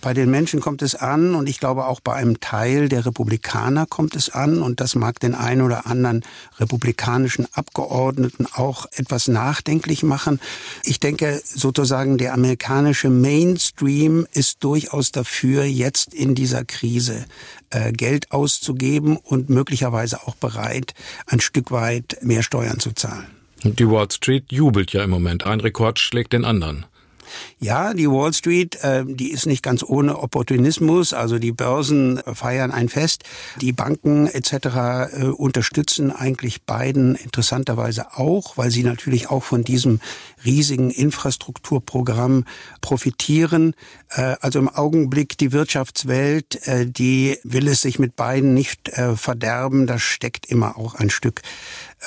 Bei 0.00 0.14
den 0.14 0.30
Menschen 0.30 0.60
kommt 0.60 0.80
es 0.80 0.94
an 0.94 1.34
und 1.34 1.48
ich 1.48 1.60
glaube 1.60 1.86
auch 1.86 2.00
bei 2.00 2.14
einem 2.14 2.40
Teil 2.40 2.88
der 2.88 3.04
Republikaner 3.04 3.84
kommt 3.84 4.16
es 4.16 4.30
an 4.30 4.62
und 4.62 4.80
das 4.80 4.94
mag 4.94 5.20
den 5.20 5.34
einen 5.34 5.60
oder 5.60 5.86
anderen 5.86 6.24
republikanischen 6.58 7.46
Abgeordneten 7.52 8.46
auch 8.52 8.86
etwas 8.92 9.28
nachdenklich 9.28 10.02
machen. 10.02 10.40
Ich 10.84 11.00
denke 11.00 11.42
sozusagen 11.44 12.16
der 12.16 12.32
amerikanische 12.32 13.10
Mainstream 13.10 14.26
ist 14.32 14.64
durchaus 14.64 15.12
dafür, 15.12 15.64
jetzt 15.64 16.14
in 16.14 16.34
dieser 16.34 16.64
Krise 16.64 17.26
äh, 17.68 17.92
Geld 17.92 18.32
auszugeben 18.32 19.18
und 19.18 19.50
möglicherweise 19.50 20.26
auch 20.26 20.34
bereit, 20.34 20.94
ein 21.26 21.40
Stück 21.40 21.70
weit 21.70 22.16
mehr 22.22 22.42
Steuern 22.42 22.80
zu 22.80 22.92
zahlen. 22.92 23.26
Die 23.62 23.88
Wall 23.88 24.10
Street 24.10 24.50
jubelt 24.50 24.94
ja 24.94 25.04
im 25.04 25.10
Moment. 25.10 25.44
Ein 25.44 25.60
Rekord 25.60 25.98
schlägt 25.98 26.32
den 26.32 26.46
anderen. 26.46 26.86
Ja, 27.58 27.94
die 27.94 28.08
Wall 28.08 28.32
Street, 28.32 28.76
äh, 28.82 29.04
die 29.06 29.30
ist 29.30 29.46
nicht 29.46 29.62
ganz 29.62 29.82
ohne 29.82 30.18
Opportunismus. 30.18 31.12
Also 31.12 31.38
die 31.38 31.52
Börsen 31.52 32.20
feiern 32.32 32.70
ein 32.70 32.88
Fest. 32.88 33.24
Die 33.60 33.72
Banken 33.72 34.26
etc. 34.26 34.52
Äh, 34.52 35.24
unterstützen 35.36 36.12
eigentlich 36.12 36.62
beiden 36.62 37.14
interessanterweise 37.14 38.18
auch, 38.18 38.56
weil 38.56 38.70
sie 38.70 38.84
natürlich 38.84 39.30
auch 39.30 39.42
von 39.42 39.64
diesem 39.64 40.00
riesigen 40.44 40.90
Infrastrukturprogramm 40.90 42.44
profitieren. 42.80 43.74
Äh, 44.10 44.36
also 44.40 44.58
im 44.58 44.68
Augenblick 44.68 45.38
die 45.38 45.52
Wirtschaftswelt, 45.52 46.66
äh, 46.66 46.86
die 46.86 47.38
will 47.42 47.68
es 47.68 47.82
sich 47.82 47.98
mit 47.98 48.16
beiden 48.16 48.54
nicht 48.54 48.88
äh, 48.90 49.16
verderben. 49.16 49.86
Da 49.86 49.98
steckt 49.98 50.46
immer 50.46 50.76
auch 50.78 50.94
ein 50.94 51.10
Stück 51.10 51.42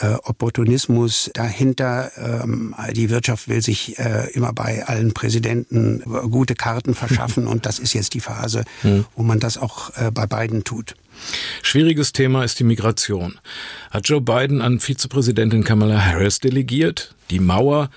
äh, 0.01 0.15
Opportunismus 0.23 1.29
dahinter. 1.33 2.11
Ähm, 2.17 2.75
die 2.93 3.09
Wirtschaft 3.09 3.47
will 3.47 3.61
sich 3.61 3.99
äh, 3.99 4.31
immer 4.33 4.53
bei 4.53 4.85
allen 4.85 5.13
Präsidenten 5.13 6.01
äh, 6.01 6.27
gute 6.27 6.55
Karten 6.55 6.93
verschaffen 6.93 7.47
und 7.53 7.65
das 7.65 7.79
ist 7.79 7.93
jetzt 7.93 8.13
die 8.13 8.19
Phase, 8.19 8.63
hm. 8.81 9.05
wo 9.15 9.23
man 9.23 9.39
das 9.39 9.57
auch 9.57 9.95
äh, 9.97 10.11
bei 10.11 10.25
beiden 10.25 10.63
tut. 10.63 10.95
Schwieriges 11.61 12.11
Thema 12.11 12.43
ist 12.43 12.59
die 12.59 12.63
Migration. 12.63 13.39
Hat 13.91 14.07
Joe 14.07 14.21
Biden 14.21 14.61
an 14.61 14.79
Vizepräsidentin 14.79 15.63
Kamala 15.63 16.03
Harris 16.03 16.39
delegiert? 16.39 17.15
Die 17.29 17.39
Mauer 17.39 17.89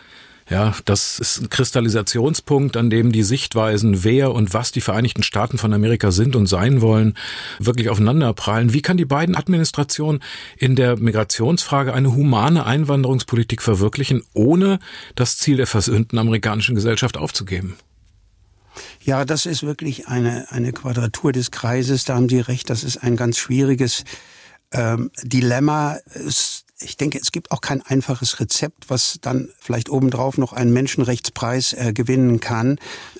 ja, 0.48 0.74
das 0.84 1.18
ist 1.18 1.40
ein 1.40 1.50
Kristallisationspunkt, 1.50 2.76
an 2.76 2.88
dem 2.88 3.10
die 3.10 3.24
Sichtweisen, 3.24 4.04
wer 4.04 4.32
und 4.32 4.54
was 4.54 4.70
die 4.70 4.80
Vereinigten 4.80 5.24
Staaten 5.24 5.58
von 5.58 5.72
Amerika 5.72 6.12
sind 6.12 6.36
und 6.36 6.46
sein 6.46 6.80
wollen, 6.80 7.14
wirklich 7.58 7.88
aufeinanderprallen. 7.88 8.72
Wie 8.72 8.82
kann 8.82 8.96
die 8.96 9.04
beiden 9.04 9.34
Administrationen 9.34 10.22
in 10.56 10.76
der 10.76 10.96
Migrationsfrage 10.98 11.92
eine 11.92 12.14
humane 12.14 12.64
Einwanderungspolitik 12.64 13.60
verwirklichen, 13.60 14.22
ohne 14.34 14.78
das 15.16 15.36
Ziel 15.36 15.56
der 15.56 15.66
versöhnten 15.66 16.18
amerikanischen 16.18 16.76
Gesellschaft 16.76 17.16
aufzugeben? 17.16 17.76
Ja, 19.02 19.24
das 19.24 19.46
ist 19.46 19.64
wirklich 19.64 20.06
eine, 20.06 20.46
eine 20.50 20.72
Quadratur 20.72 21.32
des 21.32 21.50
Kreises. 21.50 22.04
Da 22.04 22.14
haben 22.14 22.28
Sie 22.28 22.40
recht. 22.40 22.70
Das 22.70 22.84
ist 22.84 22.98
ein 22.98 23.16
ganz 23.16 23.38
schwieriges 23.38 24.04
ähm, 24.72 25.10
Dilemma. 25.22 25.98
Es 26.12 26.55
ich 26.78 26.96
denke, 26.96 27.18
es 27.18 27.32
gibt 27.32 27.52
auch 27.52 27.62
kein 27.62 27.80
einfaches 27.80 28.38
Rezept, 28.38 28.90
was 28.90 29.18
dann 29.22 29.48
vielleicht 29.58 29.88
obendrauf 29.88 30.36
noch 30.36 30.52
einen 30.52 30.72
Menschenrechtspreis 30.72 31.72
äh, 31.72 31.92
gewinnen 31.94 32.38
kann. 32.40 32.78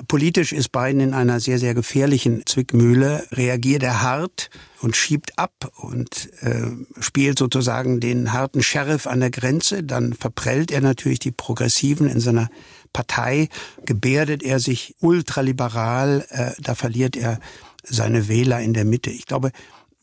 Politisch 0.09 0.53
ist 0.53 0.73
Biden 0.73 1.01
in 1.01 1.15
einer 1.15 1.41
sehr, 1.41 1.59
sehr 1.59 1.73
gefährlichen 1.73 2.45
Zwickmühle. 2.45 3.27
Reagiert 3.33 3.83
er 3.83 4.03
hart 4.03 4.51
und 4.83 4.95
schiebt 4.95 5.39
ab 5.39 5.73
und 5.77 6.31
äh, 6.43 6.67
spielt 7.01 7.39
sozusagen 7.39 7.99
den 7.99 8.35
harten 8.35 8.63
Sheriff 8.63 9.07
an 9.07 9.21
der 9.21 9.31
Grenze, 9.31 9.83
dann 9.83 10.13
verprellt 10.13 10.71
er 10.71 10.83
natürlich 10.83 11.19
die 11.19 11.33
Progressiven 11.33 12.09
in 12.09 12.21
seiner 12.21 12.51
Partei, 12.93 13.49
gebärdet 13.85 14.43
er 14.43 14.61
sich 14.61 14.97
ultraliberal, 15.01 16.27
äh, 16.29 16.51
da 16.61 16.75
verliert 16.75 17.17
er 17.17 17.41
seine 17.83 18.29
Wähler 18.29 18.61
in 18.61 18.75
der 18.75 18.85
Mitte. 18.85 19.11
Ich 19.11 19.27
glaube, 19.27 19.51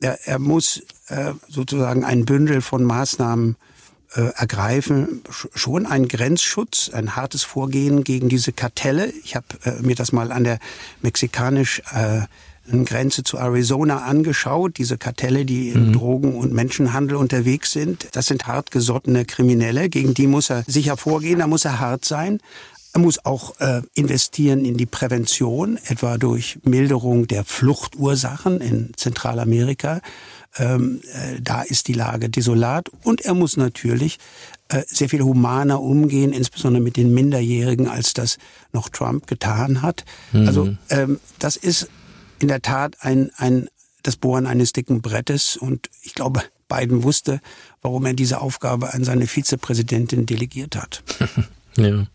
er, 0.02 0.20
er 0.26 0.40
muss 0.40 0.82
äh, 1.08 1.34
sozusagen 1.48 2.04
ein 2.04 2.26
Bündel 2.26 2.62
von 2.62 2.84
Maßnahmen 2.84 3.56
äh, 4.16 4.32
ergreifen 4.36 5.24
schon 5.30 5.86
einen 5.86 6.08
Grenzschutz, 6.08 6.92
ein 6.94 7.16
hartes 7.16 7.44
Vorgehen 7.44 8.04
gegen 8.04 8.30
diese 8.30 8.52
Kartelle. 8.52 9.12
Ich 9.24 9.36
habe 9.36 9.48
äh, 9.64 9.82
mir 9.82 9.96
das 9.96 10.12
mal 10.12 10.32
an 10.32 10.44
der 10.44 10.60
mexikanisch 11.02 11.82
äh, 11.92 12.22
Grenze 12.86 13.24
zu 13.24 13.38
Arizona 13.38 14.04
angeschaut, 14.04 14.78
diese 14.78 14.98
Kartelle, 14.98 15.46
die 15.46 15.70
im 15.70 15.88
mhm. 15.88 15.94
Drogen- 15.94 16.36
und 16.36 16.54
Menschenhandel 16.54 17.18
unterwegs 17.18 17.74
sind. 17.74 18.08
Das 18.14 18.28
sind 18.28 18.48
hartgesottene 18.48 19.26
Kriminelle, 19.26 19.90
gegen 19.90 20.14
die 20.14 20.28
muss 20.28 20.50
er 20.50 20.64
sicher 20.66 20.96
vorgehen, 20.96 21.40
da 21.40 21.48
muss 21.48 21.66
er 21.66 21.80
hart 21.80 22.06
sein. 22.06 22.40
Er 22.94 23.00
muss 23.00 23.26
auch 23.26 23.60
äh, 23.60 23.82
investieren 23.96 24.66
in 24.66 24.78
die 24.78 24.86
Prävention, 24.86 25.80
etwa 25.88 26.20
durch 26.20 26.60
Milderung 26.64 27.28
der 27.28 27.44
Fluchtursachen 27.44 28.62
in 28.62 28.92
Zentralamerika. 28.96 30.00
Ähm, 30.58 31.02
äh, 31.12 31.42
da 31.42 31.64
ist 31.64 31.88
die 31.88 31.94
Lage 31.94 32.30
desolat. 32.30 32.90
Und 33.04 33.22
er 33.22 33.34
muss 33.34 33.58
natürlich 33.58 34.20
äh, 34.68 34.84
sehr 34.86 35.10
viel 35.10 35.24
humaner 35.24 35.82
umgehen, 35.82 36.34
insbesondere 36.34 36.84
mit 36.84 36.96
den 36.96 37.12
Minderjährigen, 37.12 37.88
als 37.88 38.14
das 38.14 38.38
noch 38.74 38.90
Trump 38.90 39.26
getan 39.26 39.82
hat. 39.82 40.06
Mhm. 40.32 40.48
Also 40.48 40.78
ähm, 40.90 41.20
das 41.40 41.56
ist 41.56 41.90
in 42.38 42.48
der 42.48 42.62
Tat 42.62 42.98
ein, 43.00 43.32
ein, 43.38 43.70
das 44.04 44.18
Bohren 44.18 44.46
eines 44.46 44.72
dicken 44.72 45.02
Brettes. 45.02 45.58
Und 45.58 45.90
ich 46.04 46.14
glaube, 46.14 46.44
Biden 46.68 47.02
wusste, 47.02 47.42
warum 47.82 48.06
er 48.06 48.14
diese 48.14 48.40
Aufgabe 48.40 48.94
an 48.94 49.04
seine 49.04 49.26
Vizepräsidentin 49.26 50.28
delegiert 50.28 50.76
hat. 50.76 51.04
ja. 51.76 52.06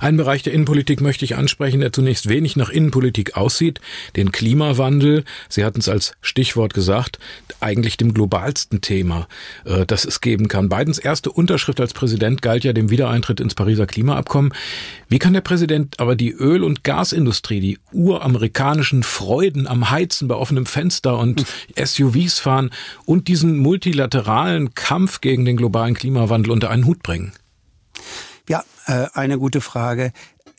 Einen 0.00 0.16
Bereich 0.16 0.42
der 0.42 0.52
Innenpolitik 0.52 1.00
möchte 1.00 1.24
ich 1.24 1.36
ansprechen, 1.36 1.80
der 1.80 1.92
zunächst 1.92 2.28
wenig 2.28 2.56
nach 2.56 2.70
Innenpolitik 2.70 3.36
aussieht, 3.36 3.80
den 4.16 4.32
Klimawandel. 4.32 5.24
Sie 5.48 5.64
hatten 5.64 5.80
es 5.80 5.88
als 5.88 6.14
Stichwort 6.20 6.74
gesagt, 6.74 7.18
eigentlich 7.60 7.96
dem 7.96 8.14
globalsten 8.14 8.80
Thema, 8.80 9.28
äh, 9.64 9.86
das 9.86 10.04
es 10.04 10.20
geben 10.20 10.48
kann. 10.48 10.68
Bidens 10.68 10.98
erste 10.98 11.30
Unterschrift 11.30 11.80
als 11.80 11.92
Präsident 11.92 12.42
galt 12.42 12.64
ja 12.64 12.72
dem 12.72 12.90
Wiedereintritt 12.90 13.40
ins 13.40 13.54
Pariser 13.54 13.86
Klimaabkommen. 13.86 14.52
Wie 15.08 15.18
kann 15.18 15.32
der 15.32 15.40
Präsident 15.40 15.98
aber 15.98 16.16
die 16.16 16.30
Öl- 16.30 16.62
und 16.62 16.84
Gasindustrie, 16.84 17.60
die 17.60 17.78
uramerikanischen 17.92 19.02
Freuden 19.02 19.66
am 19.66 19.90
Heizen 19.90 20.28
bei 20.28 20.34
offenem 20.34 20.66
Fenster 20.66 21.18
und 21.18 21.44
SUVs 21.76 22.38
fahren 22.38 22.70
und 23.04 23.28
diesen 23.28 23.58
multilateralen 23.58 24.74
Kampf 24.74 25.20
gegen 25.20 25.44
den 25.44 25.56
globalen 25.56 25.94
Klimawandel 25.94 26.52
unter 26.52 26.70
einen 26.70 26.86
Hut 26.86 27.02
bringen? 27.02 27.32
Ja, 28.50 28.64
äh, 28.86 29.06
eine 29.14 29.38
gute 29.38 29.60
Frage. 29.60 30.10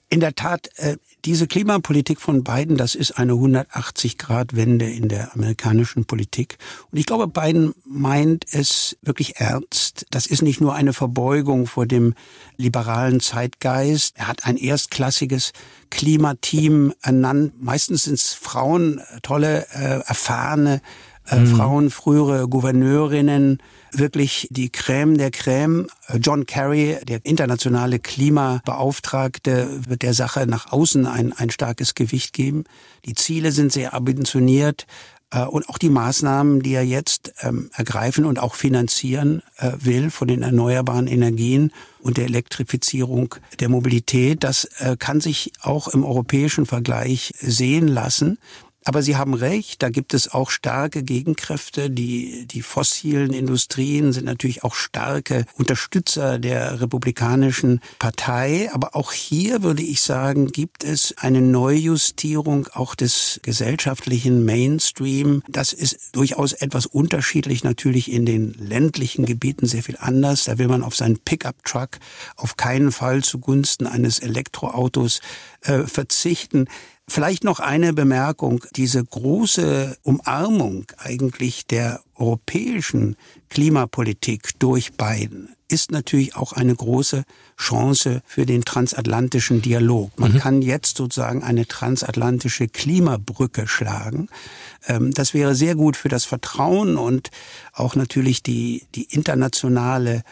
In 0.08 0.22
der 0.22 0.34
Tat, 0.34 0.70
äh, 0.78 0.96
diese 1.26 1.46
Klimapolitik 1.46 2.22
von 2.22 2.42
Biden, 2.42 2.78
das 2.78 2.96
ist 2.96 3.18
eine 3.18 3.34
180-Grad-Wende 3.34 4.90
in 4.90 5.10
der 5.10 5.34
amerikanischen 5.34 6.06
Politik. 6.06 6.58
Und 6.90 7.00
ich 7.00 7.06
glaube, 7.06 7.28
Biden 7.28 7.74
meint 7.84 8.46
es 8.54 8.96
wirklich 9.02 9.42
ernst. 9.42 10.06
Das 10.10 10.26
ist 10.26 10.42
nicht 10.42 10.62
nur 10.62 10.74
eine 10.74 10.94
Verbeugung 10.94 11.68
vor 11.68 11.86
dem 11.86 12.14
liberalen 12.56 13.20
Zeitgeist. 13.20 14.16
Er 14.18 14.30
hat 14.30 14.46
ein 14.46 14.56
erstklassiges 14.56 15.52
Klimateam 15.90 16.94
ernannt. 17.02 17.62
Meistens 17.62 18.04
sind 18.04 18.14
es 18.14 18.34
Frauen, 18.34 19.02
tolle, 19.22 19.68
äh, 19.74 20.00
erfahrene 20.08 20.82
äh, 21.28 21.40
mhm. 21.40 21.48
Frauen, 21.48 21.90
frühere 21.90 22.48
Gouverneurinnen, 22.48 23.62
wirklich 23.92 24.48
die 24.52 24.70
Crème 24.70 25.18
der 25.18 25.32
Crème. 25.32 25.88
John 26.20 26.46
Kerry, 26.46 26.98
der 27.08 27.26
internationale 27.26 28.00
Klimabeauftragte, 28.00 29.82
wird 29.88 30.02
der 30.02 30.14
Sache 30.14 30.48
nach 30.48 30.72
außen 30.72 31.06
ein, 31.06 31.34
ein 31.34 31.50
starkes 31.50 31.96
Gewicht 31.96 32.34
geben. 32.34 32.64
Die 33.06 33.16
Ziele 33.16 33.52
sind 33.52 33.72
sehr 33.72 33.94
ambitioniert. 33.94 34.86
Äh, 35.32 35.46
und 35.46 35.68
auch 35.70 35.78
die 35.78 35.90
Maßnahmen, 35.90 36.62
die 36.62 36.74
er 36.74 36.86
jetzt 36.86 37.34
ähm, 37.42 37.70
ergreifen 37.74 38.26
und 38.26 38.40
auch 38.40 38.56
finanzieren 38.56 39.42
äh, 39.58 39.72
will 39.80 40.12
von 40.12 40.28
den 40.28 40.44
erneuerbaren 40.44 41.08
Energien 41.08 41.72
und 42.00 42.18
der 42.18 42.26
Elektrifizierung 42.26 43.36
der 43.60 43.70
Mobilität, 43.70 44.44
das 44.44 44.66
äh, 44.80 44.96
kann 44.98 45.22
sich 45.22 45.52
auch 45.62 45.88
im 45.88 46.04
europäischen 46.04 46.66
Vergleich 46.66 47.34
sehen 47.40 47.88
lassen. 47.88 48.38
Aber 48.84 49.04
Sie 49.04 49.16
haben 49.16 49.36
recht, 49.36 49.84
da 49.84 49.90
gibt 49.90 50.16
es 50.16 50.32
auch 50.34 50.50
starke 50.50 51.04
Gegenkräfte. 51.04 51.92
Die, 51.92 52.48
die 52.48 52.64
fossilen 52.64 53.32
Industrien 53.32 54.12
sind 54.12 54.26
natürlich 54.26 54.64
auch 54.64 54.74
starke 54.74 55.46
Unterstützer 55.56 56.40
der 56.40 56.82
Republikanischen 56.82 57.80
Partei. 58.00 58.70
Aber 58.74 58.96
auch 58.96 59.12
hier 59.12 59.62
würde 59.62 59.84
ich 59.84 60.02
sagen, 60.02 60.48
gibt 60.48 60.84
es 60.84 61.16
eine 61.18 61.42
Neujustierung 61.42 62.68
auch 62.74 62.96
des 62.96 63.40
gesellschaftlichen 63.44 64.46
Mainstream. 64.46 65.44
Das 65.48 65.74
ist 65.74 66.16
durchaus 66.16 66.54
etwas 66.54 66.88
unterschiedlich 66.88 67.64
natürlich 67.64 68.12
in 68.12 68.26
den 68.26 68.54
ländlichen 68.54 69.28
Gebieten 69.28 69.68
sehr 69.68 69.84
viel 69.84 69.98
anders. 70.00 70.46
Da 70.46 70.58
will 70.58 70.68
man 70.68 70.82
auf 70.82 70.96
seinen 70.96 71.20
Pickup-Truck 71.20 72.00
auf 72.36 72.58
keinen 72.58 72.92
Fall 72.92 73.24
zugunsten 73.24 73.86
eines 73.86 74.18
Elektroautos 74.18 75.22
äh, 75.62 75.84
verzichten. 75.84 76.68
Vielleicht 77.12 77.44
noch 77.44 77.60
eine 77.60 77.92
Bemerkung. 77.92 78.64
Diese 78.78 79.04
große 79.04 79.98
Umarmung 80.02 80.86
eigentlich 80.98 81.68
der 81.68 82.00
europäischen 82.16 83.18
Klimapolitik 83.50 84.58
durch 84.60 84.94
Biden 84.94 85.50
ist 85.68 85.92
natürlich 85.92 86.38
auch 86.38 86.54
eine 86.54 86.74
große 86.74 87.26
Chance 87.58 88.22
für 88.26 88.46
den 88.46 88.64
transatlantischen 88.64 89.62
Dialog. 89.62 90.18
Man 90.18 90.32
mhm. 90.32 90.38
kann 90.38 90.62
jetzt 90.62 90.96
sozusagen 90.96 91.44
eine 91.44 91.68
transatlantische 91.68 92.70
Klimabrücke 92.70 93.68
schlagen. 93.68 94.30
Ähm, 94.88 95.14
das 95.14 95.34
wäre 95.34 95.54
sehr 95.54 95.76
gut 95.76 95.98
für 95.98 96.08
das 96.08 96.24
Vertrauen 96.24 96.96
und 96.96 97.30
auch 97.74 97.96
natürlich 97.96 98.42
die, 98.42 98.86
die 98.96 99.04
internationale 99.14 100.24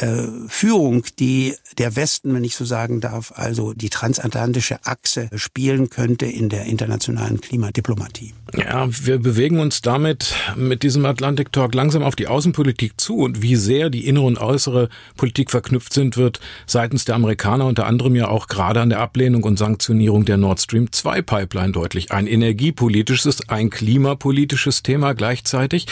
äh, 0.00 0.24
Führung, 0.48 1.04
die 1.18 1.54
der 1.78 1.96
Westen, 1.96 2.34
wenn 2.34 2.44
ich 2.44 2.56
so 2.56 2.64
sagen 2.64 3.00
darf, 3.00 3.32
also 3.36 3.72
die 3.72 3.90
transatlantische 3.90 4.84
Achse 4.84 5.28
spielen 5.36 5.90
könnte 5.90 6.26
in 6.26 6.48
der 6.48 6.64
internationalen 6.64 7.40
Klimadiplomatie. 7.40 8.34
Ja, 8.56 8.88
wir 8.88 9.18
bewegen 9.18 9.58
uns 9.58 9.82
damit 9.82 10.34
mit 10.56 10.82
diesem 10.82 11.04
Atlantic 11.06 11.52
Talk 11.52 11.74
langsam 11.74 12.02
auf 12.02 12.16
die 12.16 12.28
Außenpolitik 12.28 13.00
zu 13.00 13.18
und 13.18 13.42
wie 13.42 13.56
sehr 13.56 13.90
die 13.90 14.06
innere 14.06 14.24
und 14.24 14.38
äußere 14.38 14.88
Politik 15.16 15.50
verknüpft 15.50 15.92
sind, 15.92 16.16
wird 16.16 16.40
seitens 16.66 17.04
der 17.04 17.16
Amerikaner 17.16 17.66
unter 17.66 17.86
anderem 17.86 18.14
ja 18.16 18.28
auch 18.28 18.46
gerade 18.46 18.80
an 18.80 18.90
der 18.90 19.00
Ablehnung 19.00 19.42
und 19.44 19.58
Sanktionierung 19.58 20.24
der 20.24 20.36
Nord 20.36 20.60
Stream 20.60 20.92
2 20.92 21.22
Pipeline 21.22 21.72
deutlich. 21.72 22.12
Ein 22.12 22.26
energiepolitisches, 22.26 23.48
ein 23.48 23.70
klimapolitisches 23.70 24.82
Thema 24.82 25.14
gleichzeitig. 25.14 25.86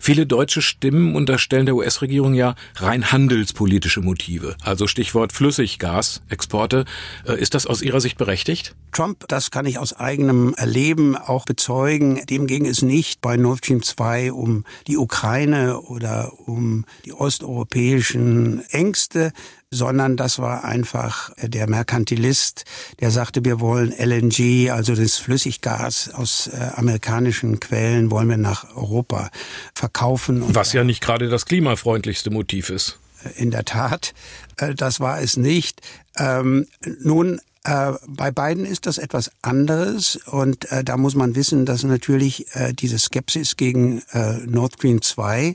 Viele 0.00 0.26
deutsche 0.26 0.62
Stimmen 0.62 1.14
unterstellen 1.14 1.66
der 1.66 1.74
US-Regierung 1.74 2.34
ja 2.34 2.54
rein 2.76 3.10
handelspolitische 3.38 4.00
Motive. 4.00 4.56
Also 4.62 4.88
Stichwort 4.88 5.32
Flüssiggasexporte. 5.32 6.84
Äh, 7.24 7.40
ist 7.40 7.54
das 7.54 7.66
aus 7.66 7.82
Ihrer 7.82 8.00
Sicht 8.00 8.18
berechtigt? 8.18 8.74
Trump, 8.90 9.26
das 9.28 9.52
kann 9.52 9.64
ich 9.64 9.78
aus 9.78 9.92
eigenem 9.92 10.54
Erleben 10.54 11.16
auch 11.16 11.44
bezeugen, 11.44 12.26
dem 12.26 12.48
ging 12.48 12.66
es 12.66 12.82
nicht 12.82 13.20
bei 13.20 13.36
Nord 13.36 13.58
Stream 13.58 13.82
2 13.82 14.32
um 14.32 14.64
die 14.88 14.96
Ukraine 14.96 15.80
oder 15.80 16.32
um 16.46 16.84
die 17.04 17.12
osteuropäischen 17.12 18.64
Ängste, 18.70 19.32
sondern 19.70 20.16
das 20.16 20.38
war 20.38 20.64
einfach 20.64 21.30
der 21.40 21.68
Merkantilist, 21.68 22.64
der 23.00 23.10
sagte, 23.10 23.44
wir 23.44 23.60
wollen 23.60 23.92
LNG, 23.92 24.70
also 24.70 24.96
das 24.96 25.18
Flüssiggas 25.18 26.10
aus 26.12 26.48
äh, 26.48 26.70
amerikanischen 26.74 27.60
Quellen, 27.60 28.10
wollen 28.10 28.28
wir 28.28 28.38
nach 28.38 28.74
Europa 28.74 29.30
verkaufen. 29.74 30.42
Was 30.54 30.72
ja 30.72 30.82
nicht 30.82 31.02
gerade 31.02 31.28
das 31.28 31.44
klimafreundlichste 31.44 32.30
Motiv 32.30 32.70
ist. 32.70 32.98
In 33.36 33.50
der 33.50 33.64
Tat, 33.64 34.14
äh, 34.56 34.74
das 34.74 35.00
war 35.00 35.20
es 35.20 35.36
nicht. 35.36 35.80
Ähm, 36.16 36.66
nun 37.00 37.40
äh, 37.64 37.92
bei 38.06 38.30
beiden 38.30 38.64
ist 38.64 38.86
das 38.86 38.98
etwas 38.98 39.30
anderes 39.42 40.16
und 40.26 40.70
äh, 40.70 40.84
da 40.84 40.96
muss 40.96 41.14
man 41.14 41.34
wissen, 41.34 41.66
dass 41.66 41.82
natürlich 41.82 42.46
diese 42.80 42.98
Skepsis 42.98 43.56
gegen 43.56 44.02
Nord 44.46 44.74
Stream 44.74 45.02
2 45.02 45.54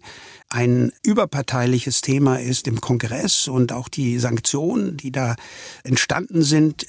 ein 0.50 0.92
überparteiliches 1.02 2.02
Thema 2.02 2.40
ist 2.40 2.68
im 2.68 2.80
Kongress 2.80 3.48
und 3.48 3.72
auch 3.72 3.88
die 3.88 4.20
Sanktionen, 4.20 4.98
die 4.98 5.12
da 5.12 5.36
entstanden 5.84 6.44
sind, 6.44 6.86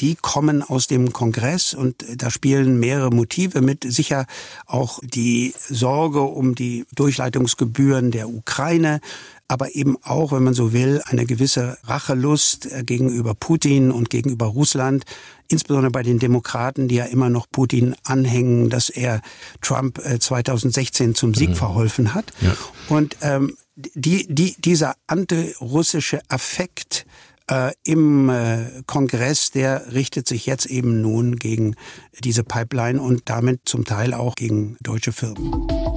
die 0.00 0.16
kommen 0.16 0.62
aus 0.62 0.86
dem 0.86 1.14
Kongress 1.14 1.72
und 1.72 2.04
da 2.16 2.30
spielen 2.30 2.78
mehrere 2.78 3.10
Motive 3.10 3.62
mit. 3.62 3.84
Sicher 3.90 4.26
auch 4.66 5.00
die 5.02 5.54
Sorge 5.56 6.20
um 6.20 6.54
die 6.54 6.84
Durchleitungsgebühren 6.94 8.10
der 8.10 8.28
Ukraine, 8.28 9.00
aber 9.48 9.74
eben 9.74 9.96
auch, 10.02 10.32
wenn 10.32 10.42
man 10.42 10.54
so 10.54 10.72
will, 10.72 11.02
eine 11.06 11.26
gewisse 11.26 11.78
Rachelust 11.84 12.70
äh, 12.72 12.82
gegenüber 12.84 13.34
Putin 13.34 13.90
und 13.90 14.10
gegenüber 14.10 14.46
Russland, 14.46 15.04
insbesondere 15.48 15.90
bei 15.90 16.02
den 16.02 16.18
Demokraten, 16.18 16.88
die 16.88 16.96
ja 16.96 17.04
immer 17.04 17.28
noch 17.28 17.46
Putin 17.50 17.94
anhängen, 18.04 18.70
dass 18.70 18.90
er 18.90 19.20
Trump 19.60 20.00
2016 20.00 21.10
äh, 21.10 21.14
zum 21.14 21.34
Sieg 21.34 21.50
mhm. 21.50 21.54
verholfen 21.54 22.14
hat. 22.14 22.32
Ja. 22.40 22.56
Und 22.88 23.16
ähm, 23.22 23.56
die, 23.76 24.26
die, 24.28 24.56
dieser 24.58 24.94
antirussische 25.06 26.20
Affekt 26.28 27.06
äh, 27.50 27.72
im 27.84 28.28
äh, 28.28 28.82
Kongress, 28.86 29.50
der 29.50 29.92
richtet 29.92 30.26
sich 30.28 30.46
jetzt 30.46 30.66
eben 30.66 31.00
nun 31.00 31.36
gegen 31.36 31.76
diese 32.24 32.42
Pipeline 32.42 33.00
und 33.00 33.22
damit 33.26 33.60
zum 33.64 33.84
Teil 33.84 34.14
auch 34.14 34.34
gegen 34.34 34.76
deutsche 34.80 35.12
Firmen. 35.12 35.95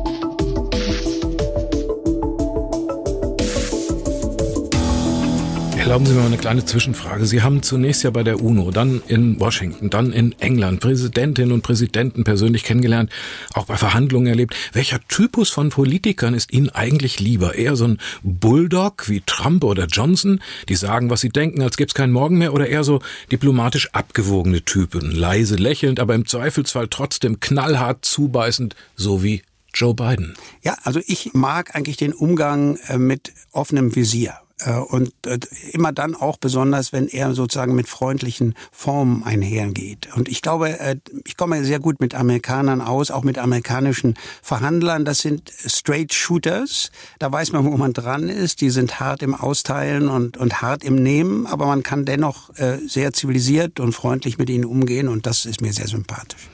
Erlauben 5.89 6.05
Sie 6.05 6.13
mir 6.13 6.23
eine 6.23 6.37
kleine 6.37 6.63
Zwischenfrage. 6.63 7.25
Sie 7.25 7.41
haben 7.41 7.63
zunächst 7.63 8.03
ja 8.03 8.11
bei 8.11 8.21
der 8.21 8.43
UNO, 8.43 8.69
dann 8.69 9.01
in 9.07 9.39
Washington, 9.39 9.89
dann 9.89 10.13
in 10.13 10.35
England 10.39 10.81
Präsidentinnen 10.81 11.51
und 11.51 11.63
Präsidenten 11.63 12.23
persönlich 12.23 12.63
kennengelernt, 12.63 13.11
auch 13.55 13.65
bei 13.65 13.75
Verhandlungen 13.75 14.27
erlebt. 14.27 14.55
Welcher 14.71 14.99
Typus 15.07 15.49
von 15.49 15.69
Politikern 15.69 16.35
ist 16.35 16.53
Ihnen 16.53 16.69
eigentlich 16.69 17.19
lieber? 17.19 17.55
Eher 17.55 17.75
so 17.75 17.85
ein 17.85 17.97
Bulldog 18.21 19.09
wie 19.09 19.23
Trump 19.25 19.63
oder 19.63 19.87
Johnson, 19.87 20.41
die 20.69 20.75
sagen, 20.75 21.09
was 21.09 21.21
sie 21.21 21.29
denken, 21.29 21.63
als 21.63 21.75
gäbe 21.75 21.87
es 21.87 21.95
keinen 21.95 22.13
Morgen 22.13 22.37
mehr, 22.37 22.53
oder 22.53 22.67
eher 22.67 22.83
so 22.83 23.01
diplomatisch 23.31 23.89
abgewogene 23.91 24.61
Typen, 24.61 25.09
leise 25.09 25.55
lächelnd, 25.55 25.99
aber 25.99 26.13
im 26.13 26.27
Zweifelsfall 26.27 26.87
trotzdem 26.87 27.39
knallhart 27.39 28.05
zubeißend, 28.05 28.75
so 28.95 29.23
wie 29.23 29.41
Joe 29.73 29.95
Biden? 29.95 30.35
Ja, 30.61 30.77
also 30.83 31.01
ich 31.07 31.33
mag 31.33 31.75
eigentlich 31.75 31.97
den 31.97 32.13
Umgang 32.13 32.77
äh, 32.89 32.99
mit 32.99 33.33
offenem 33.51 33.95
Visier. 33.95 34.37
Äh, 34.59 34.73
und 34.73 35.13
äh, 35.25 35.39
immer 35.71 35.91
dann 35.91 36.15
auch 36.15 36.37
besonders, 36.37 36.91
wenn 36.91 37.07
er 37.07 37.33
sozusagen 37.33 37.75
mit 37.75 37.87
freundlichen 37.87 38.55
Formen 38.71 39.23
einhergeht. 39.23 40.09
Und 40.15 40.27
ich 40.27 40.41
glaube, 40.41 40.79
äh, 40.79 40.97
ich 41.25 41.37
komme 41.37 41.63
sehr 41.63 41.79
gut 41.79 41.99
mit 41.99 42.13
Amerikanern 42.13 42.81
aus, 42.81 43.11
auch 43.11 43.23
mit 43.23 43.37
amerikanischen 43.37 44.15
Verhandlern. 44.41 45.05
Das 45.05 45.19
sind 45.19 45.51
Straight 45.65 46.13
Shooters. 46.13 46.91
Da 47.19 47.31
weiß 47.31 47.53
man, 47.53 47.65
wo 47.65 47.77
man 47.77 47.93
dran 47.93 48.27
ist. 48.27 48.61
Die 48.61 48.69
sind 48.69 48.99
hart 48.99 49.23
im 49.23 49.33
Austeilen 49.33 50.09
und, 50.09 50.37
und 50.37 50.61
hart 50.61 50.83
im 50.83 50.95
Nehmen, 50.95 51.47
aber 51.47 51.65
man 51.65 51.83
kann 51.83 52.05
dennoch 52.05 52.49
sehr 52.87 53.13
zivilisiert 53.13 53.79
und 53.79 53.93
freundlich 53.93 54.37
mit 54.37 54.49
ihnen 54.49 54.65
umgehen 54.65 55.07
und 55.07 55.25
das 55.25 55.45
ist 55.45 55.61
mir 55.61 55.73
sehr 55.73 55.87
sympathisch. 55.87 56.49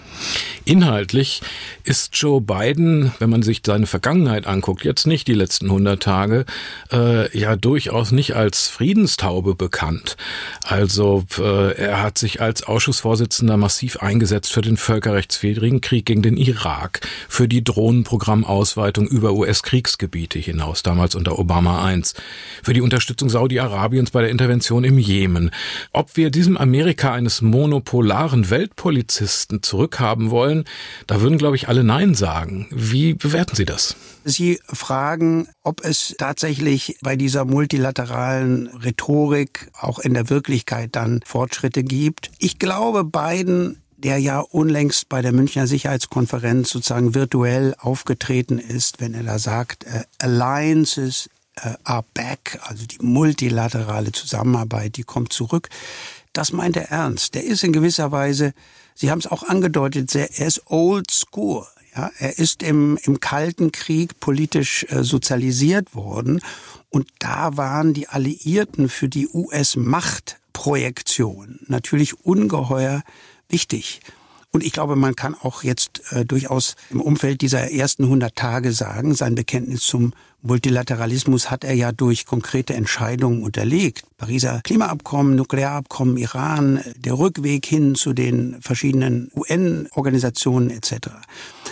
Inhaltlich 0.66 1.42
ist 1.84 2.18
Joe 2.18 2.42
Biden, 2.42 3.12
wenn 3.20 3.30
man 3.30 3.44
sich 3.44 3.62
seine 3.64 3.86
Vergangenheit 3.86 4.48
anguckt, 4.48 4.84
jetzt 4.84 5.06
nicht 5.06 5.28
die 5.28 5.34
letzten 5.34 5.68
100 5.68 6.02
Tage, 6.02 6.46
äh, 6.92 7.38
ja 7.38 7.56
durchaus 7.56 8.12
nicht 8.12 8.36
als 8.36 8.68
Friedenstaube 8.68 9.54
bekannt. 9.54 10.18
Also 10.64 11.24
äh, 11.38 11.76
er 11.76 12.02
hat 12.02 12.18
sich 12.18 12.42
als 12.42 12.64
Ausschussvorsitzender 12.64 13.58
massiv 13.58 13.98
eingesetzt 13.98 14.52
für 14.52 14.62
den 14.62 14.78
völkerrechtswidrigen 14.78 15.82
Krieg 15.82 16.08
gegen 16.08 16.24
den 16.24 16.38
Irak, 16.38 17.02
für 17.30 17.48
die 17.48 17.64
Drohnenprogrammausweitung 17.64 19.08
über 19.08 19.34
US-Kriegsgebiete 19.34 20.40
hinaus, 20.40 20.82
damals 20.82 21.14
unter 21.14 21.38
Obama 21.38 21.92
I, 21.92 22.02
für 22.64 22.74
die 22.74 22.82
Unterstützung 22.82 23.30
Saudi-Arabiens 23.30 24.10
bei 24.10 24.22
der 24.22 24.32
Intervention 24.32 24.84
im 24.84 24.98
Jemen. 24.98 25.52
Ob 25.94 26.18
wir 26.18 26.32
diesem 26.32 26.58
Amerika 26.58 27.14
eines 27.14 27.44
monopolaren 27.44 28.50
Weltpolizisten 28.50 29.62
zurückhaben 29.62 30.05
wollen, 30.06 30.46
wollen, 30.46 30.66
da 31.08 31.22
würden, 31.22 31.38
glaube 31.38 31.56
ich, 31.56 31.68
alle 31.68 31.84
Nein 31.84 32.14
sagen. 32.14 32.68
Wie 32.72 33.14
bewerten 33.14 33.56
Sie 33.56 33.66
das? 33.66 33.96
Sie 34.24 34.60
fragen, 34.66 35.48
ob 35.64 35.84
es 35.84 36.16
tatsächlich 36.18 36.98
bei 37.02 37.16
dieser 37.16 37.46
multilateralen 37.46 38.68
Rhetorik 38.68 39.70
auch 39.80 40.00
in 40.00 40.14
der 40.14 40.30
Wirklichkeit 40.30 40.96
dann 40.96 41.22
Fortschritte 41.26 41.84
gibt. 41.84 42.32
Ich 42.40 42.60
glaube, 42.60 43.04
Biden 43.04 43.82
der 43.98 44.20
ja 44.20 44.40
unlängst 44.40 45.10
bei 45.10 45.22
der 45.22 45.32
Münchner 45.32 45.68
Sicherheitskonferenz 45.68 46.70
sozusagen 46.70 47.16
virtuell 47.16 47.74
aufgetreten 47.80 48.60
ist, 48.60 49.00
wenn 49.00 49.16
er 49.16 49.24
da 49.24 49.40
sagt, 49.40 49.86
uh, 49.86 50.02
Alliances 50.20 51.30
uh, 51.66 51.70
are 51.86 52.04
back, 52.14 52.60
also 52.64 52.86
die 52.86 53.00
multilaterale 53.02 54.12
Zusammenarbeit, 54.12 54.98
die 54.98 55.04
kommt 55.04 55.34
zurück. 55.34 55.70
Das 56.34 56.52
meint 56.52 56.76
er 56.76 56.92
ernst. 56.92 57.34
Der 57.34 57.46
ist 57.46 57.64
in 57.64 57.72
gewisser 57.72 58.12
Weise 58.12 58.54
Sie 58.96 59.12
haben 59.12 59.20
es 59.20 59.28
auch 59.28 59.44
angedeutet, 59.44 60.16
er 60.16 60.48
ist 60.48 60.64
old 60.66 61.12
school. 61.12 61.68
Ja, 61.96 62.10
er 62.18 62.40
ist 62.40 62.64
im, 62.64 62.98
im 63.04 63.20
Kalten 63.22 63.72
Krieg 63.72 64.20
politisch 64.20 64.88
äh, 64.90 65.04
sozialisiert 65.04 65.94
worden 65.96 66.42
und 66.90 67.08
da 67.20 67.56
waren 67.58 67.94
die 67.94 68.10
Alliierten 68.10 68.90
für 68.90 69.08
die 69.08 69.28
US-Machtprojektion 69.28 71.60
natürlich 71.68 72.26
ungeheuer 72.26 73.04
wichtig. 73.48 74.02
Und 74.52 74.64
ich 74.64 74.72
glaube, 74.72 74.96
man 74.96 75.16
kann 75.18 75.36
auch 75.36 75.64
jetzt 75.64 76.02
äh, 76.12 76.26
durchaus 76.26 76.76
im 76.90 77.02
Umfeld 77.02 77.42
dieser 77.42 77.70
ersten 77.72 78.06
100 78.06 78.34
Tage 78.36 78.72
sagen, 78.72 79.14
sein 79.14 79.36
Bekenntnis 79.36 79.82
zum 79.82 80.14
Multilateralismus 80.46 81.50
hat 81.50 81.64
er 81.64 81.74
ja 81.74 81.92
durch 81.92 82.28
konkrete 82.28 82.76
Entscheidungen 82.76 83.42
unterlegt. 83.42 84.04
Pariser 84.18 84.62
Klimaabkommen, 84.64 85.36
Nuklearabkommen, 85.36 86.18
Iran, 86.18 86.82
der 86.98 87.18
Rückweg 87.18 87.66
hin 87.66 87.96
zu 87.96 88.14
den 88.14 88.62
verschiedenen 88.62 89.32
UN-Organisationen 89.36 90.70
etc. 90.70 91.10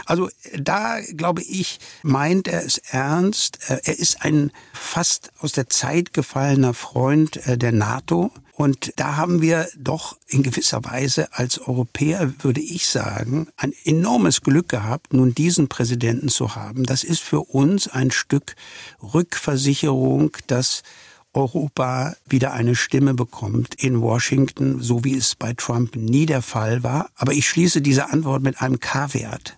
Also 0.05 0.29
da 0.57 0.99
glaube 1.15 1.41
ich, 1.41 1.79
meint 2.01 2.47
er 2.47 2.65
es 2.65 2.77
ernst. 2.77 3.59
Äh, 3.69 3.79
er 3.83 3.99
ist 3.99 4.23
ein 4.23 4.51
fast 4.73 5.31
aus 5.39 5.51
der 5.51 5.69
Zeit 5.69 6.13
gefallener 6.13 6.73
Freund 6.73 7.45
äh, 7.47 7.57
der 7.57 7.71
NATO. 7.71 8.31
Und 8.55 8.93
da 8.97 9.15
haben 9.15 9.41
wir 9.41 9.67
doch 9.75 10.15
in 10.27 10.43
gewisser 10.43 10.85
Weise 10.85 11.33
als 11.33 11.57
Europäer, 11.59 12.33
würde 12.43 12.61
ich 12.61 12.87
sagen, 12.87 13.47
ein 13.57 13.73
enormes 13.83 14.41
Glück 14.41 14.69
gehabt, 14.69 15.11
nun 15.11 15.33
diesen 15.33 15.69
Präsidenten 15.69 16.29
zu 16.29 16.55
haben. 16.55 16.83
Das 16.83 17.03
ist 17.03 17.21
für 17.21 17.41
uns 17.41 17.87
ein 17.87 18.11
Stück 18.11 18.55
Rückversicherung, 19.01 20.37
dass 20.45 20.83
Europa 21.33 22.15
wieder 22.27 22.53
eine 22.53 22.75
Stimme 22.75 23.15
bekommt 23.15 23.73
in 23.75 24.01
Washington, 24.01 24.81
so 24.81 25.03
wie 25.03 25.17
es 25.17 25.35
bei 25.35 25.53
Trump 25.53 25.95
nie 25.95 26.27
der 26.27 26.43
Fall 26.43 26.83
war. 26.83 27.09
Aber 27.15 27.33
ich 27.33 27.49
schließe 27.49 27.81
diese 27.81 28.11
Antwort 28.11 28.43
mit 28.43 28.61
einem 28.61 28.79
K-Wert. 28.79 29.57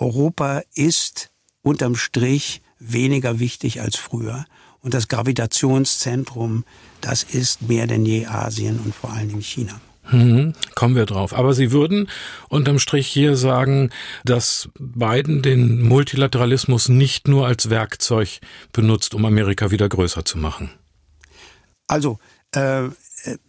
Europa 0.00 0.62
ist 0.74 1.30
unterm 1.62 1.94
Strich 1.94 2.62
weniger 2.78 3.38
wichtig 3.38 3.80
als 3.80 3.96
früher. 3.96 4.46
Und 4.80 4.94
das 4.94 5.08
Gravitationszentrum, 5.08 6.64
das 7.02 7.22
ist 7.22 7.68
mehr 7.68 7.86
denn 7.86 8.06
je 8.06 8.26
Asien 8.26 8.80
und 8.80 8.94
vor 8.94 9.12
allen 9.12 9.28
Dingen 9.28 9.42
China. 9.42 9.78
Hm, 10.04 10.54
kommen 10.74 10.96
wir 10.96 11.04
drauf. 11.04 11.34
Aber 11.34 11.52
Sie 11.52 11.70
würden 11.70 12.08
unterm 12.48 12.78
Strich 12.78 13.06
hier 13.06 13.36
sagen, 13.36 13.90
dass 14.24 14.70
Biden 14.78 15.42
den 15.42 15.82
Multilateralismus 15.82 16.88
nicht 16.88 17.28
nur 17.28 17.46
als 17.46 17.68
Werkzeug 17.68 18.40
benutzt, 18.72 19.14
um 19.14 19.24
Amerika 19.24 19.70
wieder 19.70 19.88
größer 19.88 20.24
zu 20.24 20.38
machen. 20.38 20.70
Also, 21.86 22.18
äh, 22.52 22.88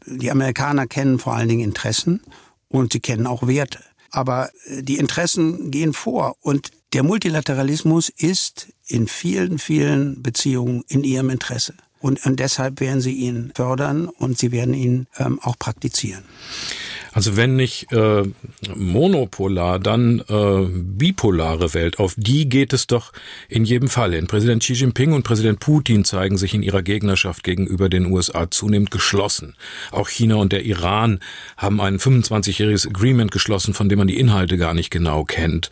die 0.05 0.29
Amerikaner 0.29 0.85
kennen 0.85 1.17
vor 1.17 1.33
allen 1.33 1.47
Dingen 1.47 1.63
Interessen 1.63 2.21
und 2.67 2.91
sie 2.91 2.99
kennen 2.99 3.25
auch 3.25 3.47
Werte. 3.47 3.79
Aber 4.11 4.49
äh, 4.65 4.83
die 4.83 4.97
Interessen 4.97 5.71
gehen 5.71 5.93
vor 5.93 6.35
und 6.41 6.71
der 6.93 7.03
Multilateralismus 7.03 8.09
ist 8.09 8.67
in 8.85 9.07
vielen, 9.07 9.59
vielen 9.59 10.21
Beziehungen 10.21 10.83
in 10.87 11.03
ihrem 11.03 11.29
Interesse. 11.29 11.73
Und, 11.99 12.25
und 12.25 12.39
deshalb 12.39 12.79
werden 12.79 12.99
sie 12.99 13.13
ihn 13.13 13.51
fördern 13.55 14.07
und 14.07 14.37
sie 14.37 14.51
werden 14.51 14.73
ihn 14.73 15.07
ähm, 15.17 15.39
auch 15.41 15.57
praktizieren. 15.57 16.23
Also 17.13 17.35
wenn 17.35 17.55
nicht 17.55 17.91
äh, 17.91 18.23
monopolar, 18.73 19.79
dann 19.79 20.19
äh, 20.29 20.65
bipolare 20.69 21.73
Welt. 21.73 21.99
Auf 21.99 22.13
die 22.15 22.47
geht 22.47 22.71
es 22.71 22.87
doch 22.87 23.11
in 23.49 23.65
jedem 23.65 23.89
Fall 23.89 24.13
hin. 24.13 24.27
Präsident 24.27 24.63
Xi 24.63 24.73
Jinping 24.73 25.11
und 25.11 25.23
Präsident 25.23 25.59
Putin 25.59 26.05
zeigen 26.05 26.37
sich 26.37 26.53
in 26.53 26.63
ihrer 26.63 26.83
Gegnerschaft 26.83 27.43
gegenüber 27.43 27.89
den 27.89 28.05
USA 28.05 28.49
zunehmend 28.49 28.91
geschlossen. 28.91 29.55
Auch 29.91 30.07
China 30.07 30.35
und 30.35 30.53
der 30.53 30.63
Iran 30.63 31.19
haben 31.57 31.81
ein 31.81 31.97
25-jähriges 31.97 32.87
Agreement 32.87 33.31
geschlossen, 33.31 33.73
von 33.73 33.89
dem 33.89 33.99
man 33.99 34.07
die 34.07 34.19
Inhalte 34.19 34.57
gar 34.57 34.73
nicht 34.73 34.89
genau 34.89 35.25
kennt. 35.25 35.69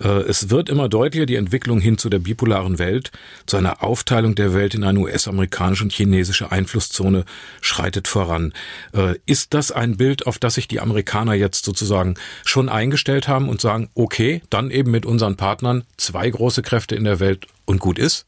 Äh, 0.00 0.08
es 0.08 0.50
wird 0.50 0.68
immer 0.68 0.88
deutlicher, 0.88 1.26
die 1.26 1.36
Entwicklung 1.36 1.80
hin 1.80 1.98
zu 1.98 2.10
der 2.10 2.18
bipolaren 2.18 2.80
Welt, 2.80 3.12
zu 3.46 3.56
einer 3.56 3.84
Aufteilung 3.84 4.34
der 4.34 4.54
Welt 4.54 4.74
in 4.74 4.82
eine 4.82 4.98
US-amerikanische 4.98 5.84
und 5.84 5.92
chinesische 5.92 6.50
Einflusszone 6.50 7.24
schreitet 7.60 8.08
voran. 8.08 8.52
Äh, 8.92 9.14
ist 9.26 9.54
das 9.54 9.70
ein 9.70 9.96
Bild, 9.96 10.26
auf 10.26 10.40
das 10.40 10.54
sich 10.54 10.66
die 10.66 10.79
Amerikaner 10.80 11.34
jetzt 11.34 11.64
sozusagen 11.64 12.14
schon 12.44 12.68
eingestellt 12.68 13.28
haben 13.28 13.48
und 13.48 13.60
sagen, 13.60 13.90
okay, 13.94 14.42
dann 14.50 14.70
eben 14.70 14.90
mit 14.90 15.06
unseren 15.06 15.36
Partnern 15.36 15.84
zwei 15.96 16.28
große 16.28 16.62
Kräfte 16.62 16.94
in 16.94 17.04
der 17.04 17.20
Welt 17.20 17.46
und 17.64 17.80
gut 17.80 17.98
ist? 17.98 18.26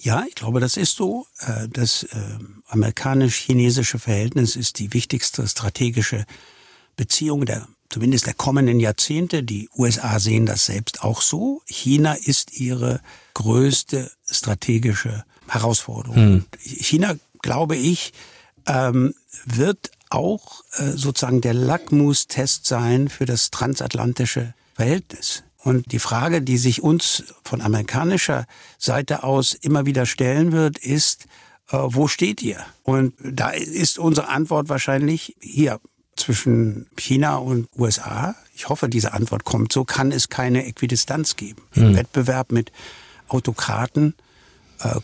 Ja, 0.00 0.24
ich 0.28 0.34
glaube, 0.34 0.58
das 0.58 0.76
ist 0.76 0.96
so. 0.96 1.26
Äh, 1.40 1.68
das 1.68 2.02
äh, 2.04 2.18
amerikanisch-chinesische 2.68 3.98
Verhältnis 3.98 4.56
ist 4.56 4.78
die 4.78 4.92
wichtigste 4.92 5.46
strategische 5.46 6.26
Beziehung 6.96 7.46
der 7.46 7.68
zumindest 7.92 8.26
der 8.26 8.34
kommenden 8.34 8.80
Jahrzehnte. 8.80 9.42
Die 9.42 9.68
USA 9.76 10.18
sehen 10.18 10.46
das 10.46 10.66
selbst 10.66 11.04
auch 11.04 11.20
so. 11.20 11.62
China 11.66 12.14
ist 12.14 12.58
ihre 12.58 13.00
größte 13.34 14.10
strategische 14.28 15.24
Herausforderung. 15.46 16.16
Hm. 16.16 16.44
China, 16.58 17.14
glaube 17.42 17.76
ich, 17.76 18.12
ähm, 18.66 19.14
wird 19.44 19.90
auch 20.14 20.62
äh, 20.76 20.90
sozusagen 20.90 21.40
der 21.40 21.54
Lackmustest 21.54 22.66
sein 22.66 23.08
für 23.08 23.24
das 23.24 23.50
transatlantische 23.50 24.54
Verhältnis. 24.74 25.44
Und 25.58 25.92
die 25.92 25.98
Frage, 25.98 26.42
die 26.42 26.58
sich 26.58 26.82
uns 26.82 27.24
von 27.44 27.60
amerikanischer 27.60 28.46
Seite 28.78 29.22
aus 29.22 29.54
immer 29.54 29.86
wieder 29.86 30.06
stellen 30.06 30.52
wird, 30.52 30.78
ist, 30.78 31.26
äh, 31.70 31.78
wo 31.78 32.08
steht 32.08 32.42
ihr? 32.42 32.64
Und 32.82 33.14
da 33.22 33.50
ist 33.50 33.98
unsere 33.98 34.28
Antwort 34.28 34.68
wahrscheinlich 34.68 35.36
hier 35.40 35.80
zwischen 36.16 36.86
China 36.96 37.36
und 37.36 37.68
USA. 37.76 38.34
Ich 38.54 38.68
hoffe, 38.68 38.88
diese 38.88 39.12
Antwort 39.12 39.44
kommt. 39.44 39.72
So 39.72 39.84
kann 39.84 40.12
es 40.12 40.28
keine 40.28 40.66
Äquidistanz 40.66 41.36
geben. 41.36 41.62
Im 41.74 41.88
hm. 41.88 41.96
Wettbewerb 41.96 42.52
mit 42.52 42.72
Autokraten 43.28 44.14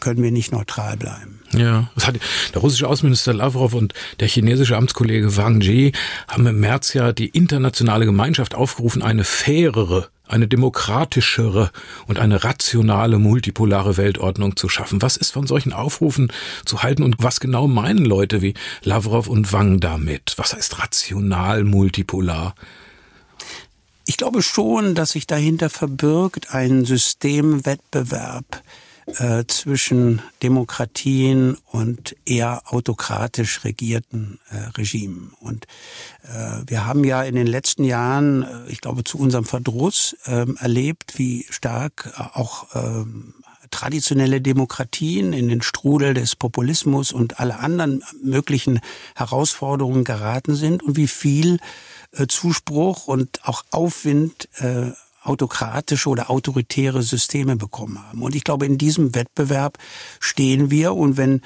können 0.01 0.23
wir 0.23 0.31
nicht 0.31 0.53
neutral 0.53 0.97
bleiben. 0.97 1.41
Ja, 1.53 1.91
das 1.95 2.07
hat 2.07 2.17
der 2.53 2.61
russische 2.61 2.89
Außenminister 2.89 3.33
Lavrov 3.33 3.73
und 3.73 3.95
der 4.21 4.29
chinesische 4.29 4.77
Amtskollege 4.77 5.37
Wang 5.37 5.61
Yi 5.61 5.93
haben 6.27 6.47
im 6.47 6.61
März 6.61 6.93
ja 6.93 7.13
die 7.13 7.29
internationale 7.29 8.05
Gemeinschaft 8.05 8.55
aufgerufen, 8.55 9.03
eine 9.03 9.25
fairere, 9.25 10.09
eine 10.27 10.47
demokratischere 10.47 11.71
und 12.07 12.19
eine 12.19 12.45
rationale 12.45 13.19
multipolare 13.19 13.97
Weltordnung 13.97 14.57
zu 14.57 14.69
schaffen. 14.69 15.01
Was 15.01 15.17
ist 15.17 15.33
von 15.33 15.47
solchen 15.47 15.73
Aufrufen 15.73 16.31
zu 16.67 16.83
halten 16.83 17.03
und 17.03 17.17
was 17.19 17.41
genau 17.41 17.67
meinen 17.67 18.05
Leute 18.05 18.43
wie 18.43 18.55
Lavrov 18.83 19.29
und 19.29 19.53
Wang 19.53 19.81
damit? 19.81 20.35
Was 20.37 20.55
heißt 20.55 20.79
rational 20.81 21.65
multipolar? 21.65 22.55
Ich 24.05 24.17
glaube 24.17 24.43
schon, 24.43 24.95
dass 24.95 25.13
sich 25.13 25.27
dahinter 25.27 25.71
verbirgt 25.71 26.55
ein 26.55 26.85
Systemwettbewerb 26.85 28.63
äh, 29.17 29.45
zwischen 29.47 30.23
Demokratien 30.43 31.57
und 31.67 32.15
eher 32.27 32.63
autokratisch 32.67 33.65
regierten 33.65 34.39
äh, 34.51 34.57
Regimen. 34.77 35.33
Und 35.41 35.67
äh, 36.23 36.63
wir 36.67 36.87
haben 36.87 37.05
ja 37.05 37.23
in 37.23 37.35
den 37.35 37.47
letzten 37.47 37.85
Jahren, 37.85 38.43
äh, 38.43 38.71
ich 38.71 38.81
glaube, 38.81 39.05
zu 39.05 39.19
unserem 39.19 39.45
Verdruss 39.45 40.17
ähm, 40.27 40.57
erlebt, 40.61 41.19
wie 41.19 41.47
stark 41.51 42.13
äh, 42.17 42.23
auch 42.39 42.67
ähm, 42.75 43.35
traditionelle 43.71 44.41
Demokratien 44.41 45.33
in 45.33 45.49
den 45.49 45.63
Strudel 45.63 46.15
des 46.15 46.37
Populismus 46.37 47.13
und 47.13 47.41
alle 47.41 47.59
anderen 47.59 48.03
möglichen 48.23 48.81
Herausforderungen 49.15 50.05
geraten 50.05 50.55
sind 50.55 50.83
und 50.83 50.97
wie 50.97 51.09
viel 51.09 51.59
Zuspruch 52.29 53.07
und 53.07 53.47
auch 53.47 53.65
Aufwind 53.71 54.49
autokratische 55.23 56.09
oder 56.09 56.31
autoritäre 56.31 57.03
Systeme 57.03 57.57
bekommen 57.57 58.03
haben. 58.03 58.23
Und 58.23 58.35
ich 58.35 58.45
glaube, 58.45 58.67
in 58.67 58.79
diesem 58.79 59.15
Wettbewerb 59.15 59.79
stehen 60.21 60.71
wir. 60.71 60.95
Und 60.95 61.17
wenn 61.17 61.43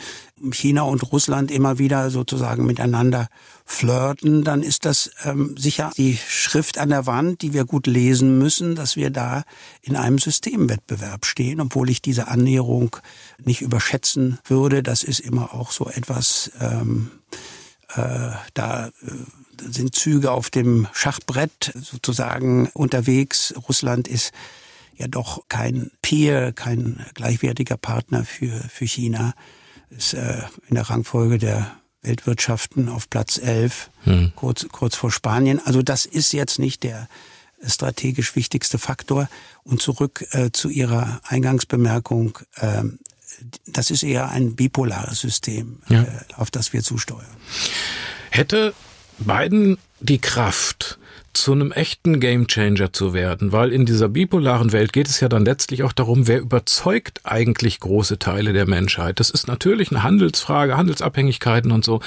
China 0.53 0.83
und 0.83 1.13
Russland 1.13 1.51
immer 1.51 1.79
wieder 1.79 2.11
sozusagen 2.11 2.67
miteinander 2.67 3.29
flirten, 3.65 4.45
dann 4.45 4.63
ist 4.63 4.85
das 4.85 5.11
ähm, 5.25 5.57
sicher 5.57 5.91
die 5.97 6.17
Schrift 6.17 6.79
an 6.79 6.91
der 6.91 7.07
Wand, 7.07 7.43
die 7.43 7.55
wir 7.55 7.65
gut 7.65 7.87
lesen 7.87 8.39
müssen, 8.39 8.75
dass 8.75 8.97
wir 8.97 9.11
da 9.11 9.45
in 9.81 9.97
einem 9.97 10.19
Systemwettbewerb 10.19 11.25
stehen, 11.25 11.61
obwohl 11.61 11.89
ich 11.91 12.03
diese 12.03 12.29
Annäherung 12.29 12.97
nicht 13.45 13.63
überschätzen 13.63 14.39
würde. 14.45 14.83
Das 14.83 15.03
ist 15.03 15.21
immer 15.21 15.55
auch 15.55 15.71
so 15.71 15.89
etwas, 15.89 16.51
ähm, 16.61 17.11
äh, 17.95 18.31
da 18.55 18.89
äh, 18.89 18.91
sind 19.61 19.95
Züge 19.95 20.31
auf 20.31 20.51
dem 20.51 20.89
Schachbrett 20.93 21.73
sozusagen 21.75 22.69
unterwegs. 22.75 23.55
Russland 23.69 24.09
ist 24.09 24.33
ja 24.97 25.09
doch 25.09 25.49
kein 25.49 25.91
Peer, 26.03 26.53
kein 26.53 27.05
gleichwertiger 27.15 27.77
Partner 27.77 28.25
für, 28.25 28.53
für 28.69 28.87
China. 28.87 29.35
Ist 29.91 30.15
äh, 30.15 30.43
in 30.69 30.75
der 30.75 30.89
Rangfolge 30.89 31.39
der 31.39 31.77
Weltwirtschaften 32.03 32.89
auf 32.89 33.09
Platz 33.09 33.39
11, 33.39 33.91
hm. 34.05 34.33
kurz, 34.35 34.67
kurz 34.71 34.97
vor 34.97 35.11
Spanien. 35.11 35.61
Also 35.65 35.83
das 35.83 36.05
ist 36.05 36.33
jetzt 36.33 36.59
nicht 36.59 36.83
der 36.83 37.09
strategisch 37.65 38.35
wichtigste 38.35 38.79
Faktor. 38.79 39.29
Und 39.63 39.81
zurück 39.81 40.27
äh, 40.33 40.51
zu 40.51 40.69
Ihrer 40.69 41.21
Eingangsbemerkung. 41.25 42.39
Äh, 42.57 42.83
das 43.67 43.91
ist 43.91 44.03
eher 44.03 44.31
ein 44.31 44.57
bipolares 44.57 45.21
System, 45.21 45.81
ja. 45.89 46.03
äh, 46.03 46.07
auf 46.37 46.51
das 46.51 46.73
wir 46.73 46.83
zusteuern. 46.83 47.27
Hätte 48.31 48.75
Biden 49.19 49.79
die 50.01 50.19
Kraft, 50.19 50.99
zu 51.33 51.53
einem 51.53 51.73
echten 51.73 52.21
Gamechanger 52.21 52.93
zu 52.93 53.15
werden, 53.15 53.53
weil 53.53 53.73
in 53.73 53.87
dieser 53.87 54.09
bipolaren 54.09 54.73
Welt 54.73 54.93
geht 54.93 55.09
es 55.09 55.21
ja 55.21 55.29
dann 55.29 55.47
letztlich 55.47 55.83
auch 55.83 55.93
darum, 55.93 56.29
wer 56.29 56.41
überzeugt 56.41 57.21
eigentlich 57.25 57.81
große 57.81 58.19
Teile 58.19 58.53
der 58.53 58.69
Menschheit. 58.69 59.19
Das 59.19 59.31
ist 59.31 59.49
natürlich 59.49 59.91
eine 59.91 60.03
Handelsfrage, 60.03 60.77
Handelsabhängigkeiten 60.77 61.73
und 61.73 61.85
so. 61.85 62.01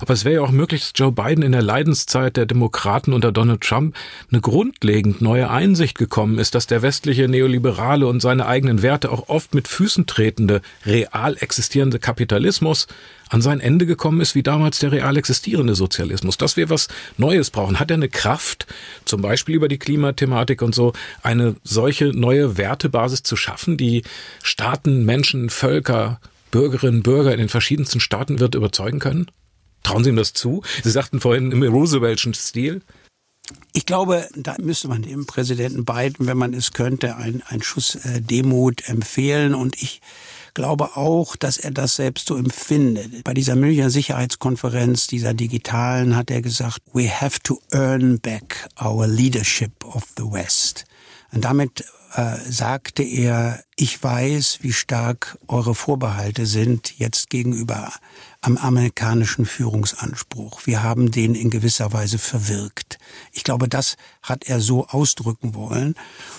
Aber 0.00 0.14
es 0.14 0.24
wäre 0.24 0.36
ja 0.36 0.42
auch 0.42 0.52
möglich, 0.52 0.82
dass 0.82 0.92
Joe 0.94 1.10
Biden 1.10 1.42
in 1.42 1.52
der 1.52 1.62
Leidenszeit 1.62 2.36
der 2.36 2.46
Demokraten 2.46 3.12
unter 3.12 3.32
Donald 3.32 3.60
Trump 3.60 3.96
eine 4.30 4.40
grundlegend 4.40 5.20
neue 5.20 5.50
Einsicht 5.50 5.98
gekommen 5.98 6.38
ist, 6.38 6.54
dass 6.54 6.68
der 6.68 6.82
westliche 6.82 7.26
Neoliberale 7.28 8.06
und 8.06 8.20
seine 8.20 8.46
eigenen 8.46 8.82
Werte 8.82 9.10
auch 9.10 9.28
oft 9.28 9.52
mit 9.52 9.66
Füßen 9.66 10.06
tretende, 10.06 10.62
real 10.86 11.36
existierende 11.40 11.98
Kapitalismus 11.98 12.86
an 13.30 13.40
sein 13.40 13.60
Ende 13.60 13.86
gekommen 13.86 14.20
ist, 14.20 14.34
wie 14.34 14.42
damals 14.42 14.80
der 14.80 14.92
real 14.92 15.16
existierende 15.16 15.74
Sozialismus. 15.74 16.36
Dass 16.36 16.56
wir 16.56 16.68
was 16.68 16.88
Neues 17.16 17.50
brauchen. 17.50 17.80
Hat 17.80 17.90
er 17.90 17.94
eine 17.94 18.08
Kraft, 18.08 18.66
zum 19.04 19.22
Beispiel 19.22 19.54
über 19.54 19.68
die 19.68 19.78
Klimathematik 19.78 20.60
und 20.62 20.74
so, 20.74 20.92
eine 21.22 21.54
solche 21.62 22.06
neue 22.06 22.58
Wertebasis 22.58 23.22
zu 23.22 23.36
schaffen, 23.36 23.76
die 23.76 24.02
Staaten, 24.42 25.04
Menschen, 25.04 25.48
Völker, 25.48 26.20
Bürgerinnen, 26.50 27.02
Bürger 27.02 27.32
in 27.32 27.38
den 27.38 27.48
verschiedensten 27.48 28.00
Staaten 28.00 28.40
wird 28.40 28.56
überzeugen 28.56 28.98
können? 28.98 29.30
Trauen 29.84 30.04
Sie 30.04 30.10
ihm 30.10 30.16
das 30.16 30.32
zu? 30.32 30.62
Sie 30.82 30.90
sagten 30.90 31.20
vorhin 31.20 31.52
im 31.52 31.62
Rooseveltschen 31.62 32.34
Stil. 32.34 32.82
Ich 33.72 33.86
glaube, 33.86 34.28
da 34.36 34.56
müsste 34.60 34.88
man 34.88 35.02
dem 35.02 35.26
Präsidenten 35.26 35.84
Biden, 35.84 36.26
wenn 36.26 36.36
man 36.36 36.52
es 36.52 36.72
könnte, 36.72 37.16
einen 37.16 37.62
Schuss 37.62 37.94
äh, 37.94 38.20
Demut 38.20 38.88
empfehlen. 38.88 39.54
Und 39.54 39.80
ich 39.80 40.00
glaube 40.60 40.94
auch, 40.94 41.36
dass 41.36 41.56
er 41.56 41.70
das 41.70 41.96
selbst 41.96 42.28
so 42.28 42.36
empfindet. 42.36 43.24
Bei 43.24 43.32
dieser 43.32 43.56
Münchner 43.56 43.88
Sicherheitskonferenz, 43.88 45.06
dieser 45.06 45.32
digitalen, 45.32 46.16
hat 46.16 46.30
er 46.30 46.42
gesagt, 46.42 46.80
we 46.92 47.08
have 47.08 47.40
to 47.42 47.62
earn 47.72 48.20
back 48.20 48.68
our 48.78 49.06
leadership 49.06 49.72
of 49.86 50.04
the 50.18 50.24
West. 50.24 50.84
Und 51.32 51.44
damit 51.44 51.84
äh, 52.14 52.36
sagte 52.48 53.02
er, 53.02 53.62
ich 53.76 54.02
weiß, 54.02 54.58
wie 54.62 54.72
stark 54.72 55.38
eure 55.46 55.74
Vorbehalte 55.74 56.44
sind 56.44 56.98
jetzt 56.98 57.30
gegenüber 57.30 57.92
am 58.40 58.56
amerikanischen 58.56 59.44
Führungsanspruch. 59.46 60.66
Wir 60.66 60.82
haben 60.82 61.10
den 61.10 61.34
in 61.34 61.50
gewisser 61.50 61.92
Weise 61.92 62.18
verwirkt. 62.18 62.98
Ich 63.32 63.44
glaube, 63.44 63.68
das 63.68 63.96
hat 64.22 64.48
er 64.48 64.60
so 64.60 64.86
ausdrücken 64.86 65.54
wollen. 65.54 65.94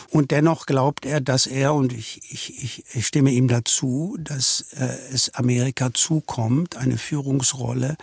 Und 0.10 0.32
dennoch 0.32 0.66
glaubt 0.66 1.06
er, 1.06 1.22
dass 1.22 1.48
er, 1.48 1.74
und 1.74 1.94
ich, 1.94 2.22
ich, 2.30 2.84
ich 2.94 3.08
stimme 3.08 3.32
ihm 3.32 3.48
dazu, 3.48 4.18
dass 4.20 4.66
äh, 4.74 4.98
es 5.14 5.34
Amerika 5.36 5.94
zukommt, 5.94 6.76
eine 6.76 6.98
Führungsrolle 6.98 7.96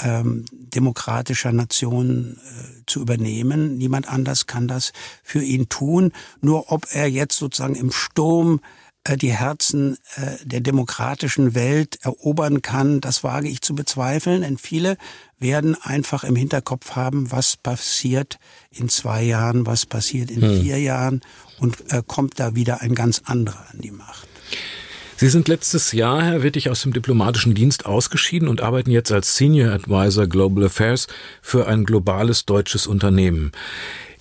ähm, 0.00 0.44
demokratischer 0.52 1.52
Nationen 1.52 2.36
äh, 2.36 2.82
zu 2.86 3.00
übernehmen. 3.00 3.76
Niemand 3.76 4.08
anders 4.08 4.46
kann 4.46 4.68
das 4.68 4.92
für 5.22 5.42
ihn 5.42 5.68
tun. 5.68 6.12
Nur 6.40 6.72
ob 6.72 6.86
er 6.92 7.08
jetzt 7.08 7.36
sozusagen 7.36 7.74
im 7.74 7.92
Sturm 7.92 8.60
äh, 9.04 9.16
die 9.16 9.32
Herzen 9.32 9.98
äh, 10.16 10.44
der 10.44 10.60
demokratischen 10.60 11.54
Welt 11.54 11.98
erobern 12.02 12.62
kann, 12.62 13.00
das 13.00 13.24
wage 13.24 13.48
ich 13.48 13.60
zu 13.60 13.74
bezweifeln, 13.74 14.42
denn 14.42 14.58
viele 14.58 14.96
werden 15.38 15.76
einfach 15.80 16.22
im 16.24 16.36
Hinterkopf 16.36 16.92
haben, 16.92 17.32
was 17.32 17.56
passiert 17.56 18.38
in 18.70 18.88
zwei 18.88 19.22
Jahren, 19.22 19.66
was 19.66 19.86
passiert 19.86 20.30
in 20.30 20.42
hm. 20.42 20.60
vier 20.60 20.78
Jahren 20.78 21.20
und 21.58 21.92
äh, 21.92 22.02
kommt 22.06 22.38
da 22.38 22.54
wieder 22.54 22.80
ein 22.80 22.94
ganz 22.94 23.22
anderer 23.24 23.66
an 23.72 23.80
die 23.80 23.90
Macht. 23.90 24.28
Sie 25.22 25.28
sind 25.28 25.46
letztes 25.46 25.92
Jahr, 25.92 26.20
Herr 26.20 26.42
Wittig, 26.42 26.68
aus 26.68 26.82
dem 26.82 26.92
diplomatischen 26.92 27.54
Dienst 27.54 27.86
ausgeschieden 27.86 28.48
und 28.48 28.60
arbeiten 28.60 28.90
jetzt 28.90 29.12
als 29.12 29.36
Senior 29.36 29.70
Advisor 29.70 30.26
Global 30.26 30.64
Affairs 30.64 31.06
für 31.40 31.68
ein 31.68 31.84
globales 31.84 32.44
deutsches 32.44 32.88
Unternehmen. 32.88 33.52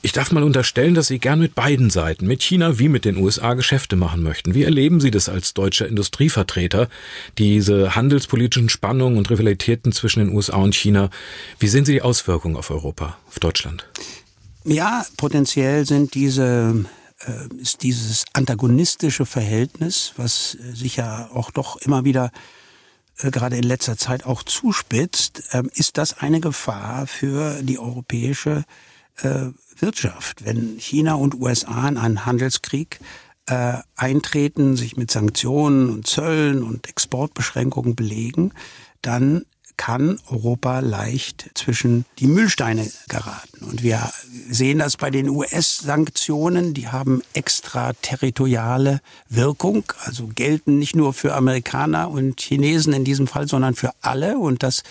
Ich 0.03 0.11
darf 0.11 0.31
mal 0.31 0.43
unterstellen, 0.43 0.93
dass 0.93 1.07
Sie 1.07 1.17
gern 1.17 1.39
mit 1.39 1.55
beiden 1.55 1.89
Seiten, 1.89 2.27
mit 2.27 2.43
China 2.43 2.77
wie 2.77 2.87
mit 2.87 3.03
den 3.03 3.17
USA, 3.17 3.55
Geschäfte 3.55 3.95
machen 3.95 4.21
möchten. 4.21 4.53
Wie 4.53 4.61
erleben 4.61 4.99
Sie 5.01 5.09
das 5.09 5.27
als 5.27 5.55
deutscher 5.55 5.87
Industrievertreter, 5.87 6.87
diese 7.39 7.95
handelspolitischen 7.95 8.69
Spannungen 8.69 9.17
und 9.17 9.31
Rivalitäten 9.31 9.93
zwischen 9.93 10.19
den 10.19 10.35
USA 10.35 10.57
und 10.57 10.75
China? 10.75 11.09
Wie 11.57 11.67
sehen 11.67 11.83
Sie 11.83 11.93
die 11.93 12.03
Auswirkungen 12.03 12.57
auf 12.57 12.69
Europa, 12.69 13.17
auf 13.27 13.39
Deutschland? 13.39 13.87
Ja, 14.65 15.03
potenziell 15.17 15.83
sind 15.83 16.13
diese 16.13 16.85
ist 17.57 17.84
dieses 17.84 18.25
antagonistische 18.34 19.25
Verhältnis, 19.25 20.13
was 20.17 20.55
äh, 20.55 20.75
sich 20.75 20.95
ja 20.95 21.29
auch 21.34 21.51
doch 21.51 21.77
immer 21.77 22.05
wieder 22.05 22.31
äh, 23.17 23.31
gerade 23.31 23.57
in 23.57 23.63
letzter 23.63 23.97
Zeit 23.97 24.25
auch 24.25 24.43
zuspitzt, 24.43 25.43
ähm, 25.51 25.69
ist 25.73 25.97
das 25.97 26.17
eine 26.19 26.39
Gefahr 26.39 27.07
für 27.07 27.62
die 27.63 27.79
europäische 27.79 28.63
Wirtschaft. 29.77 30.45
Wenn 30.45 30.79
China 30.79 31.13
und 31.13 31.36
USA 31.36 31.88
in 31.88 31.97
einen 31.97 32.25
Handelskrieg 32.25 32.99
äh, 33.45 33.73
eintreten, 33.95 34.77
sich 34.77 34.97
mit 34.97 35.12
Sanktionen 35.12 35.89
und 35.89 36.07
Zöllen 36.07 36.63
und 36.63 36.88
Exportbeschränkungen 36.88 37.95
belegen, 37.95 38.53
dann 39.01 39.45
kann 39.82 40.20
Europa 40.30 40.80
leicht 40.80 41.50
zwischen 41.56 42.06
die 42.20 42.28
Müllsteine 42.28 42.88
geraten. 43.10 43.65
Und 43.65 43.82
wir 43.82 44.12
sehen 44.48 44.78
das 44.78 44.96
bei 44.96 45.10
den 45.10 45.28
US-Sanktionen, 45.28 46.76
die 46.76 46.89
haben 46.89 47.24
extraterritoriale 47.34 49.02
Wirkung, 49.28 49.84
also 50.06 50.30
gelten 50.36 50.78
nicht 50.78 50.96
nur 50.96 51.13
für 51.13 51.34
Amerikaner 51.34 52.12
und 52.12 52.39
Chinesen 52.39 52.94
in 52.94 53.04
diesem 53.04 53.26
Fall, 53.26 53.48
sondern 53.48 53.74
für 53.74 53.89
alle. 54.02 54.38
Und 54.38 54.62
das 54.62 54.84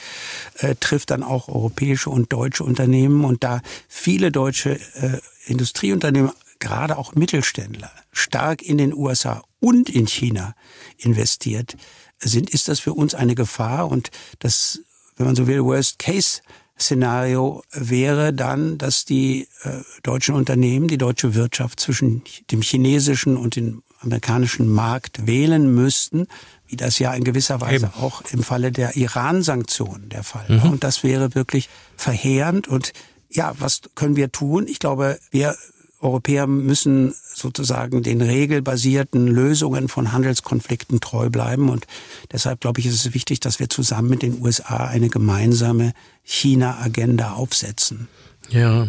äh, 0.58 0.74
trifft 0.74 1.12
dann 1.12 1.22
auch 1.22 1.46
europäische 1.46 2.10
und 2.10 2.32
deutsche 2.32 2.64
Unternehmen. 2.64 3.24
Und 3.24 3.44
da 3.44 3.60
viele 3.86 4.32
deutsche 4.32 4.72
äh, 4.72 5.20
Industrieunternehmen 5.46 6.32
gerade 6.58 6.98
auch 6.98 7.14
Mittelständler 7.14 7.92
stark 8.10 8.60
in 8.60 8.76
den 8.76 8.92
USA 8.92 9.44
und 9.60 9.88
in 9.88 10.08
China 10.08 10.56
investiert 10.98 11.76
sind, 12.22 12.50
ist 12.50 12.68
das 12.68 12.80
für 12.80 12.92
uns 12.92 13.14
eine 13.14 13.34
Gefahr 13.34 13.90
und 13.90 14.10
das, 14.38 14.80
wenn 15.16 15.26
man 15.26 15.36
so 15.36 15.46
will, 15.46 15.64
Worst 15.64 15.98
Case 15.98 16.40
Szenario 16.80 17.62
wäre 17.72 18.32
dann, 18.32 18.78
dass 18.78 19.04
die 19.04 19.48
äh, 19.62 19.80
deutschen 20.02 20.34
Unternehmen, 20.34 20.88
die 20.88 20.98
deutsche 20.98 21.34
Wirtschaft 21.34 21.78
zwischen 21.78 22.22
dem 22.50 22.62
chinesischen 22.62 23.36
und 23.36 23.56
dem 23.56 23.82
amerikanischen 24.00 24.68
Markt 24.68 25.26
wählen 25.26 25.74
müssten, 25.74 26.26
wie 26.66 26.76
das 26.76 26.98
ja 26.98 27.12
in 27.12 27.24
gewisser 27.24 27.60
Weise 27.60 27.86
Eben. 27.86 28.02
auch 28.02 28.22
im 28.32 28.42
Falle 28.42 28.72
der 28.72 28.96
Iran-Sanktionen 28.96 30.08
der 30.08 30.24
Fall 30.24 30.48
war. 30.48 30.64
Mhm. 30.64 30.72
Und 30.72 30.84
das 30.84 31.02
wäre 31.02 31.34
wirklich 31.34 31.68
verheerend. 31.96 32.66
Und 32.66 32.92
ja, 33.28 33.52
was 33.58 33.82
können 33.94 34.16
wir 34.16 34.32
tun? 34.32 34.66
Ich 34.66 34.78
glaube, 34.78 35.18
wir 35.30 35.54
Europäer 36.00 36.46
müssen 36.46 37.14
sozusagen 37.34 38.02
den 38.02 38.22
regelbasierten 38.22 39.26
Lösungen 39.26 39.88
von 39.88 40.12
Handelskonflikten 40.12 41.00
treu 41.00 41.30
bleiben. 41.30 41.68
Und 41.68 41.86
deshalb, 42.32 42.60
glaube 42.60 42.80
ich, 42.80 42.86
ist 42.86 43.06
es 43.06 43.14
wichtig, 43.14 43.40
dass 43.40 43.60
wir 43.60 43.68
zusammen 43.68 44.08
mit 44.08 44.22
den 44.22 44.40
USA 44.42 44.86
eine 44.86 45.08
gemeinsame 45.08 45.92
China-Agenda 46.22 47.32
aufsetzen. 47.32 48.08
Ja. 48.48 48.88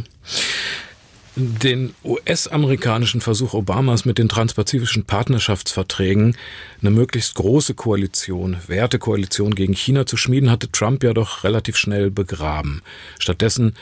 Den 1.35 1.95
US-amerikanischen 2.03 3.21
Versuch 3.21 3.53
Obamas 3.53 4.03
mit 4.03 4.17
den 4.17 4.27
transpazifischen 4.27 5.05
Partnerschaftsverträgen 5.05 6.35
eine 6.81 6.91
möglichst 6.91 7.35
große 7.35 7.73
Koalition, 7.73 8.57
Wertekoalition 8.67 9.55
gegen 9.55 9.73
China 9.73 10.05
zu 10.05 10.17
schmieden, 10.17 10.51
hatte 10.51 10.69
Trump 10.71 11.03
ja 11.03 11.13
doch 11.13 11.45
relativ 11.45 11.77
schnell 11.77 12.11
begraben. 12.11 12.81
Stattdessen 13.17 13.75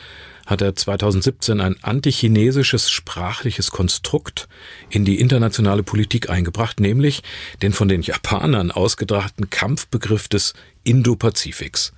hat 0.50 0.60
er 0.60 0.74
2017 0.74 1.60
ein 1.60 1.76
antichinesisches 1.82 2.90
sprachliches 2.90 3.70
Konstrukt 3.70 4.48
in 4.90 5.04
die 5.04 5.20
internationale 5.20 5.84
Politik 5.84 6.28
eingebracht, 6.28 6.80
nämlich 6.80 7.22
den 7.62 7.72
von 7.72 7.86
den 7.86 8.02
Japanern 8.02 8.72
ausgedachten 8.72 9.48
Kampfbegriff 9.48 10.26
des 10.26 10.54
Indo-Pazifiks. 10.82 11.92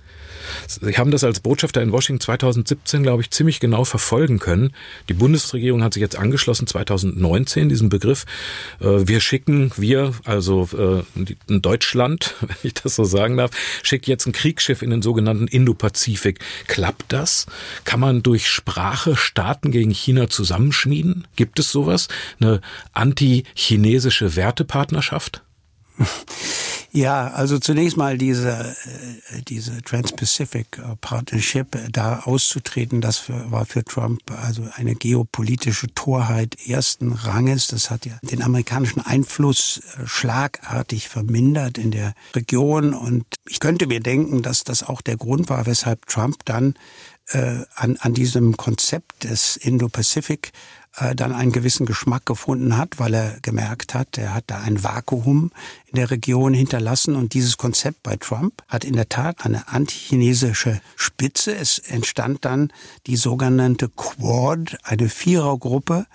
Sie 0.67 0.97
haben 0.97 1.11
das 1.11 1.23
als 1.23 1.39
Botschafter 1.39 1.81
in 1.81 1.91
Washington 1.91 2.21
2017, 2.21 3.03
glaube 3.03 3.21
ich, 3.21 3.31
ziemlich 3.31 3.59
genau 3.59 3.83
verfolgen 3.83 4.39
können. 4.39 4.73
Die 5.09 5.13
Bundesregierung 5.13 5.83
hat 5.83 5.93
sich 5.93 6.01
jetzt 6.01 6.15
angeschlossen 6.15 6.67
2019 6.67 7.69
diesen 7.69 7.89
Begriff. 7.89 8.25
Äh, 8.79 9.07
wir 9.07 9.19
schicken, 9.19 9.71
wir, 9.77 10.13
also 10.25 10.69
äh, 10.73 11.03
Deutschland, 11.47 12.35
wenn 12.41 12.57
ich 12.63 12.73
das 12.73 12.95
so 12.95 13.03
sagen 13.03 13.37
darf, 13.37 13.51
schickt 13.83 14.07
jetzt 14.07 14.25
ein 14.25 14.33
Kriegsschiff 14.33 14.81
in 14.81 14.89
den 14.89 15.01
sogenannten 15.01 15.47
Indo-Pazifik. 15.47 16.39
Klappt 16.67 17.11
das? 17.11 17.45
Kann 17.83 17.99
man 17.99 18.23
durch 18.23 18.47
Sprache 18.47 19.15
Staaten 19.15 19.71
gegen 19.71 19.91
China 19.91 20.29
zusammenschmieden? 20.29 21.27
Gibt 21.35 21.59
es 21.59 21.71
sowas? 21.71 22.07
Eine 22.39 22.61
anti-chinesische 22.93 24.35
Wertepartnerschaft? 24.35 25.41
Ja, 26.95 27.29
also 27.29 27.57
zunächst 27.57 27.97
mal 27.97 28.19
diese, 28.19 28.51
äh, 28.51 29.41
diese 29.47 29.81
Trans-Pacific 29.81 30.77
äh, 30.77 30.95
Partnership, 31.01 31.73
äh, 31.73 31.89
da 31.91 32.19
auszutreten, 32.19 33.01
das 33.01 33.23
war 33.29 33.65
für 33.65 33.83
Trump 33.83 34.21
also 34.29 34.67
eine 34.75 34.93
geopolitische 34.93 35.87
Torheit 35.95 36.55
ersten 36.67 37.13
Ranges. 37.13 37.65
Das 37.65 37.89
hat 37.89 38.05
ja 38.05 38.19
den 38.21 38.43
amerikanischen 38.43 39.01
Einfluss 39.01 39.81
schlagartig 40.05 41.09
vermindert 41.09 41.79
in 41.79 41.89
der 41.89 42.13
Region. 42.35 42.93
Und 42.93 43.25
ich 43.49 43.59
könnte 43.59 43.87
mir 43.87 43.99
denken, 43.99 44.43
dass 44.43 44.63
das 44.63 44.83
auch 44.83 45.01
der 45.01 45.17
Grund 45.17 45.49
war, 45.49 45.65
weshalb 45.65 46.05
Trump 46.05 46.45
dann 46.45 46.75
an, 47.75 47.95
an 47.99 48.13
diesem 48.13 48.57
Konzept 48.57 49.23
des 49.23 49.55
Indo-Pacific 49.55 50.51
äh, 50.97 51.15
dann 51.15 51.33
einen 51.33 51.51
gewissen 51.51 51.85
Geschmack 51.85 52.25
gefunden 52.25 52.77
hat, 52.77 52.99
weil 52.99 53.13
er 53.13 53.39
gemerkt 53.41 53.93
hat, 53.93 54.17
er 54.17 54.33
hat 54.33 54.45
da 54.47 54.59
ein 54.59 54.83
Vakuum 54.83 55.51
in 55.87 55.95
der 55.95 56.11
Region 56.11 56.53
hinterlassen 56.53 57.15
und 57.15 57.33
dieses 57.33 57.57
Konzept 57.57 58.03
bei 58.03 58.15
Trump 58.15 58.63
hat 58.67 58.85
in 58.85 58.93
der 58.93 59.09
Tat 59.09 59.45
eine 59.45 59.67
antichinesische 59.67 60.81
Spitze. 60.95 61.55
Es 61.55 61.79
entstand 61.79 62.45
dann 62.45 62.71
die 63.07 63.15
sogenannte 63.15 63.89
Quad, 63.89 64.77
eine 64.83 65.09
Vierergruppe, 65.09 66.05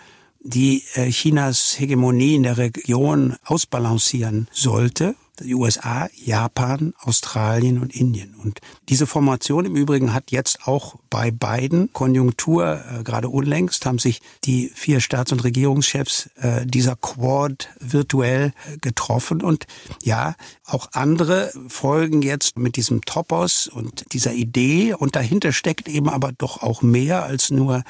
die 0.40 0.84
äh, 0.94 1.10
Chinas 1.10 1.78
Hegemonie 1.78 2.36
in 2.36 2.44
der 2.44 2.58
Region 2.58 3.36
ausbalancieren 3.44 4.48
sollte 4.52 5.16
die 5.40 5.54
USA, 5.54 6.08
Japan, 6.14 6.94
Australien 7.00 7.78
und 7.78 7.94
Indien. 7.94 8.34
Und 8.34 8.60
diese 8.88 9.06
Formation 9.06 9.64
im 9.64 9.76
Übrigen 9.76 10.12
hat 10.14 10.30
jetzt 10.30 10.66
auch 10.66 10.96
bei 11.10 11.30
beiden 11.30 11.92
Konjunktur, 11.92 12.80
äh, 13.00 13.02
gerade 13.02 13.28
unlängst, 13.28 13.86
haben 13.86 13.98
sich 13.98 14.20
die 14.44 14.70
vier 14.74 15.00
Staats- 15.00 15.32
und 15.32 15.44
Regierungschefs 15.44 16.30
äh, 16.36 16.66
dieser 16.66 16.96
Quad 16.96 17.68
virtuell 17.80 18.52
äh, 18.66 18.78
getroffen. 18.78 19.42
Und 19.42 19.66
ja, 20.02 20.34
auch 20.64 20.88
andere 20.92 21.52
folgen 21.68 22.22
jetzt 22.22 22.58
mit 22.58 22.76
diesem 22.76 23.02
Topos 23.02 23.66
und 23.66 24.12
dieser 24.12 24.32
Idee. 24.32 24.94
Und 24.94 25.16
dahinter 25.16 25.52
steckt 25.52 25.88
eben 25.88 26.08
aber 26.08 26.32
doch 26.32 26.62
auch 26.62 26.82
mehr 26.82 27.24
als 27.24 27.50
nur 27.50 27.84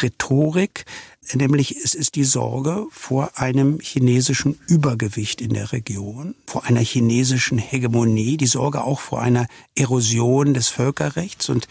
Rhetorik 0.00 0.84
nämlich 1.32 1.76
es 1.76 1.94
ist 1.94 2.14
die 2.14 2.24
Sorge 2.24 2.86
vor 2.90 3.30
einem 3.36 3.78
chinesischen 3.80 4.58
Übergewicht 4.68 5.40
in 5.40 5.54
der 5.54 5.72
Region, 5.72 6.34
vor 6.46 6.64
einer 6.64 6.80
chinesischen 6.80 7.58
Hegemonie, 7.58 8.36
die 8.36 8.46
Sorge 8.46 8.84
auch 8.84 9.00
vor 9.00 9.22
einer 9.22 9.46
Erosion 9.74 10.54
des 10.54 10.68
Völkerrechts 10.68 11.48
und 11.48 11.68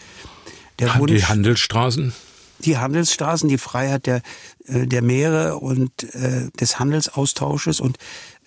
der 0.78 0.98
Wunsch, 0.98 1.12
die 1.12 1.24
Handelsstraßen? 1.24 2.12
Die 2.60 2.78
Handelsstraßen, 2.78 3.48
die 3.48 3.58
Freiheit 3.58 4.06
der 4.06 4.22
äh, 4.66 4.86
der 4.86 5.02
Meere 5.02 5.58
und 5.58 6.14
äh, 6.14 6.50
des 6.58 6.78
Handelsaustausches 6.78 7.80
und 7.80 7.98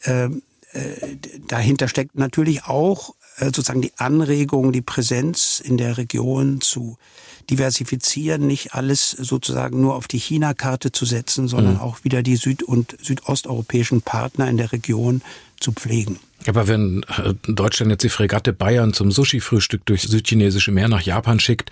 äh, 0.03 0.25
äh, 0.25 1.17
dahinter 1.47 1.87
steckt 1.87 2.15
natürlich 2.15 2.65
auch 2.65 3.15
äh, 3.37 3.45
sozusagen 3.45 3.81
die 3.81 3.93
Anregung, 3.97 4.71
die 4.71 4.81
Präsenz 4.81 5.61
in 5.63 5.77
der 5.77 5.97
Region 5.97 6.61
zu 6.61 6.97
diversifizieren, 7.49 8.45
nicht 8.45 8.73
alles 8.73 9.11
sozusagen 9.11 9.79
nur 9.79 9.95
auf 9.95 10.07
die 10.07 10.19
China-Karte 10.19 10.91
zu 10.91 11.05
setzen, 11.05 11.47
sondern 11.47 11.75
mhm. 11.75 11.79
auch 11.79 12.03
wieder 12.03 12.23
die 12.23 12.35
süd- 12.35 12.63
und 12.63 12.97
südosteuropäischen 13.01 14.01
Partner 14.01 14.49
in 14.49 14.57
der 14.57 14.71
Region 14.71 15.21
zu 15.59 15.71
pflegen. 15.71 16.19
Aber 16.49 16.67
wenn 16.67 17.03
äh, 17.03 17.33
Deutschland 17.47 17.91
jetzt 17.91 18.03
die 18.03 18.09
Fregatte 18.09 18.53
Bayern 18.53 18.93
zum 18.93 19.11
Sushi-Frühstück 19.11 19.85
durch 19.85 20.03
südchinesische 20.03 20.71
Meer 20.71 20.87
nach 20.87 21.01
Japan 21.01 21.39
schickt, 21.39 21.71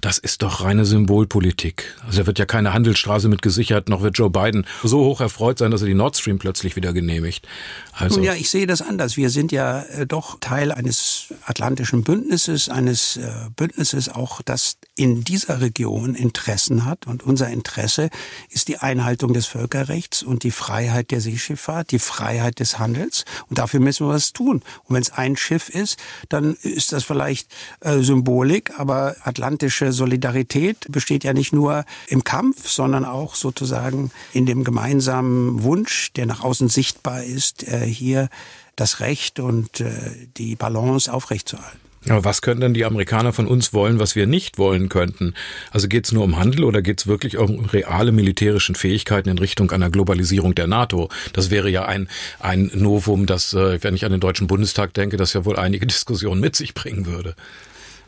das 0.00 0.18
ist 0.18 0.42
doch 0.42 0.64
reine 0.64 0.84
Symbolpolitik. 0.84 1.94
Also 2.06 2.20
da 2.20 2.26
wird 2.26 2.38
ja 2.38 2.46
keine 2.46 2.72
Handelsstraße 2.72 3.28
mit 3.28 3.42
gesichert, 3.42 3.88
noch 3.88 4.02
wird 4.02 4.18
Joe 4.18 4.30
Biden 4.30 4.66
so 4.82 5.04
hoch 5.04 5.20
erfreut 5.20 5.58
sein, 5.58 5.70
dass 5.70 5.82
er 5.82 5.88
die 5.88 5.94
Nord 5.94 6.16
Stream 6.16 6.38
plötzlich 6.38 6.76
wieder 6.76 6.92
genehmigt. 6.92 7.46
Also 7.92 8.20
ja, 8.20 8.34
ich 8.34 8.50
sehe 8.50 8.66
das 8.66 8.82
anders. 8.82 9.16
Wir 9.16 9.30
sind 9.30 9.52
ja 9.52 9.82
äh, 9.82 10.06
doch 10.06 10.38
Teil 10.40 10.72
eines 10.72 11.34
atlantischen 11.44 12.02
Bündnisses, 12.02 12.68
eines 12.68 13.16
äh, 13.16 13.30
Bündnisses 13.56 14.08
auch, 14.08 14.42
das 14.42 14.76
in 14.96 15.24
dieser 15.24 15.60
Region 15.60 16.14
Interessen 16.14 16.84
hat. 16.84 17.06
Und 17.06 17.22
unser 17.22 17.48
Interesse 17.48 18.10
ist 18.50 18.68
die 18.68 18.78
Einhaltung 18.78 19.32
des 19.32 19.46
Völkerrechts 19.46 20.22
und 20.22 20.42
die 20.42 20.50
Freiheit 20.50 21.10
der 21.10 21.20
Seeschifffahrt, 21.20 21.90
die 21.90 21.98
Freiheit 21.98 22.60
des 22.60 22.78
Handels. 22.78 23.24
Und 23.48 23.58
dafür 23.58 23.80
müssen 23.80 24.06
wir 24.06 24.15
was 24.16 24.32
tun. 24.32 24.62
Und 24.84 24.94
wenn 24.94 25.02
es 25.02 25.12
ein 25.12 25.36
Schiff 25.36 25.68
ist, 25.68 25.98
dann 26.28 26.54
ist 26.62 26.92
das 26.92 27.04
vielleicht 27.04 27.52
äh, 27.80 27.98
Symbolik, 27.98 28.72
aber 28.78 29.16
atlantische 29.22 29.92
Solidarität 29.92 30.86
besteht 30.90 31.24
ja 31.24 31.32
nicht 31.32 31.52
nur 31.52 31.84
im 32.08 32.24
Kampf, 32.24 32.68
sondern 32.68 33.04
auch 33.04 33.34
sozusagen 33.34 34.10
in 34.32 34.46
dem 34.46 34.64
gemeinsamen 34.64 35.62
Wunsch, 35.62 36.12
der 36.14 36.26
nach 36.26 36.42
außen 36.42 36.68
sichtbar 36.68 37.22
ist, 37.22 37.68
äh, 37.68 37.86
hier 37.86 38.28
das 38.74 39.00
Recht 39.00 39.40
und 39.40 39.80
äh, 39.80 40.28
die 40.36 40.56
Balance 40.56 41.12
aufrechtzuerhalten. 41.12 41.85
Aber 42.08 42.24
was 42.24 42.40
können 42.40 42.60
denn 42.60 42.74
die 42.74 42.84
Amerikaner 42.84 43.32
von 43.32 43.46
uns 43.46 43.72
wollen, 43.72 43.98
was 43.98 44.14
wir 44.14 44.26
nicht 44.26 44.58
wollen 44.58 44.88
könnten? 44.88 45.34
Also 45.72 45.88
geht 45.88 46.06
es 46.06 46.12
nur 46.12 46.24
um 46.24 46.38
Handel 46.38 46.64
oder 46.64 46.82
geht 46.82 47.00
es 47.00 47.06
wirklich 47.06 47.36
um 47.36 47.64
reale 47.64 48.12
militärischen 48.12 48.74
Fähigkeiten 48.74 49.28
in 49.28 49.38
Richtung 49.38 49.70
einer 49.72 49.90
Globalisierung 49.90 50.54
der 50.54 50.68
NATO? 50.68 51.08
Das 51.32 51.50
wäre 51.50 51.68
ja 51.68 51.84
ein, 51.84 52.08
ein 52.38 52.70
Novum, 52.74 53.26
das, 53.26 53.54
äh, 53.54 53.82
wenn 53.82 53.94
ich 53.94 54.04
an 54.04 54.12
den 54.12 54.20
Deutschen 54.20 54.46
Bundestag 54.46 54.94
denke, 54.94 55.16
das 55.16 55.32
ja 55.32 55.44
wohl 55.44 55.56
einige 55.56 55.86
Diskussionen 55.96 56.40
mit 56.40 56.54
sich 56.54 56.74
bringen 56.74 57.06
würde. 57.06 57.34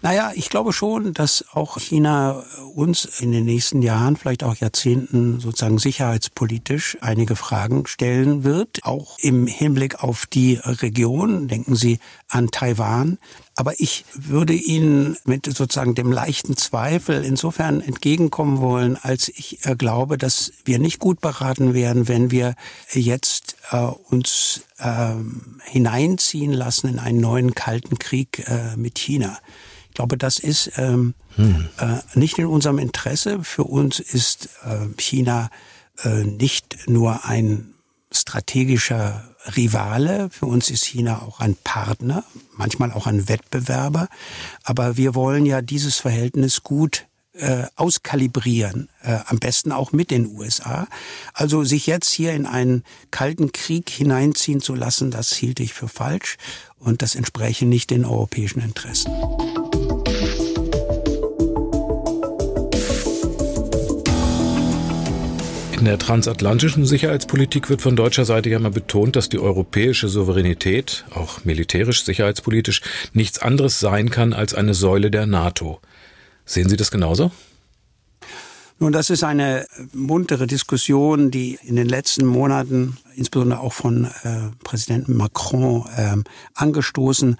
Naja, 0.00 0.30
ich 0.34 0.48
glaube 0.48 0.72
schon, 0.72 1.12
dass 1.12 1.44
auch 1.52 1.78
China 1.80 2.44
uns 2.74 3.04
in 3.20 3.32
den 3.32 3.44
nächsten 3.44 3.82
Jahren, 3.82 4.16
vielleicht 4.16 4.44
auch 4.44 4.54
Jahrzehnten 4.54 5.40
sozusagen 5.40 5.78
sicherheitspolitisch 5.78 6.98
einige 7.00 7.34
Fragen 7.34 7.84
stellen 7.87 8.44
wird, 8.44 8.84
auch 8.84 9.18
im 9.18 9.48
Hinblick 9.48 10.04
auf 10.04 10.26
die 10.26 10.61
Region. 10.62 11.48
Denken 11.48 11.74
Sie 11.74 11.98
an 12.29 12.51
Taiwan. 12.51 13.19
Aber 13.55 13.81
ich 13.81 14.05
würde 14.14 14.53
Ihnen 14.53 15.17
mit 15.25 15.47
sozusagen 15.47 15.95
dem 15.95 16.12
leichten 16.12 16.57
Zweifel 16.57 17.25
insofern 17.25 17.81
entgegenkommen 17.81 18.61
wollen, 18.61 18.97
als 18.97 19.29
ich 19.29 19.64
äh, 19.64 19.75
glaube, 19.77 20.19
dass 20.19 20.53
wir 20.64 20.79
nicht 20.79 20.99
gut 20.99 21.21
beraten 21.21 21.75
wären, 21.75 22.07
wenn 22.09 22.31
wir 22.31 22.55
jetzt 22.93 23.57
äh, 23.73 23.77
uns 23.79 24.62
äh, 24.79 25.14
hineinziehen 25.64 26.53
lassen 26.53 26.88
in 26.88 26.99
einen 26.99 27.21
neuen 27.21 27.55
kalten 27.55 27.99
Krieg 27.99 28.45
äh, 28.47 28.77
mit 28.77 28.99
China 28.99 29.38
glaube, 29.99 30.17
das 30.17 30.38
ist 30.38 30.71
ähm, 30.77 31.14
hm. 31.35 31.69
äh, 31.79 31.99
nicht 32.14 32.38
in 32.38 32.47
unserem 32.47 32.79
Interesse. 32.79 33.43
Für 33.43 33.64
uns 33.64 33.99
ist 33.99 34.49
äh, 34.64 34.87
China 34.97 35.51
nicht 36.23 36.88
nur 36.88 37.25
ein 37.25 37.75
strategischer 38.12 39.29
Rivale. 39.56 40.28
Für 40.30 40.46
uns 40.46 40.70
ist 40.70 40.84
China 40.84 41.22
auch 41.22 41.40
ein 41.40 41.56
Partner, 41.56 42.24
manchmal 42.56 42.92
auch 42.92 43.06
ein 43.06 43.28
Wettbewerber. 43.28 44.08
Aber 44.62 44.96
wir 44.96 45.14
wollen 45.14 45.46
ja 45.46 45.62
dieses 45.62 45.96
Verhältnis 45.96 46.62
gut 46.62 47.06
äh, 47.38 47.66
auskalibrieren, 47.76 48.88
äh, 49.02 49.18
am 49.26 49.38
besten 49.38 49.70
auch 49.70 49.92
mit 49.92 50.11
den 50.11 50.26
USA. 50.26 50.88
Also 51.34 51.64
sich 51.64 51.87
jetzt 51.87 52.11
hier 52.11 52.32
in 52.32 52.46
einen 52.46 52.82
kalten 53.11 53.52
Krieg 53.52 53.90
hineinziehen 53.90 54.61
zu 54.61 54.74
lassen, 54.74 55.11
das 55.11 55.32
hielt 55.32 55.61
ich 55.61 55.72
für 55.72 55.88
falsch 55.88 56.37
und 56.78 57.02
das 57.02 57.14
entspräche 57.14 57.64
nicht 57.64 57.90
den 57.90 58.04
europäischen 58.04 58.61
Interessen. 58.61 59.12
In 65.79 65.85
der 65.85 65.99
transatlantischen 65.99 66.85
Sicherheitspolitik 66.87 67.71
wird 67.71 67.83
von 67.83 67.95
deutscher 67.95 68.25
Seite 68.25 68.51
ja 68.51 68.59
mal 68.59 68.73
betont, 68.73 69.14
dass 69.14 69.29
die 69.29 69.38
europäische 69.38 70.09
Souveränität, 70.09 71.05
auch 71.14 71.45
militärisch, 71.45 72.05
sicherheitspolitisch, 72.05 72.83
nichts 73.12 73.38
anderes 73.38 73.79
sein 73.79 74.11
kann 74.11 74.33
als 74.33 74.55
eine 74.55 74.75
Säule 74.75 75.12
der 75.12 75.27
NATO. 75.27 75.81
Sehen 76.45 76.69
Sie 76.69 76.77
das 76.77 76.91
genauso? 76.91 77.31
Nun, 78.81 78.91
das 78.91 79.09
ist 79.09 79.23
eine 79.23 79.67
muntere 79.93 80.49
Diskussion, 80.49 81.31
die 81.31 81.61
in 81.62 81.77
den 81.77 81.88
letzten 81.88 82.27
Monaten, 82.27 82.97
insbesondere 83.14 83.61
auch 83.61 83.73
von 83.73 84.07
äh, 84.25 84.51
Präsidenten 84.64 85.17
Macron, 85.17 85.85
äh, 85.97 86.17
angestoßen 86.55 87.37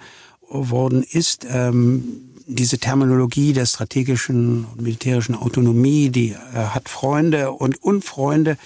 worden 0.49 1.03
ist. 1.03 1.45
Ähm, 1.49 2.28
diese 2.49 2.79
Terminologie 2.79 3.53
der 3.53 3.67
strategischen 3.67 4.65
und 4.65 4.81
militärischen 4.81 5.35
Autonomie, 5.35 6.09
die 6.09 6.31
äh, 6.31 6.35
hat 6.55 6.89
Freunde 6.89 7.51
und 7.51 7.81
Unfreunde. 7.83 8.57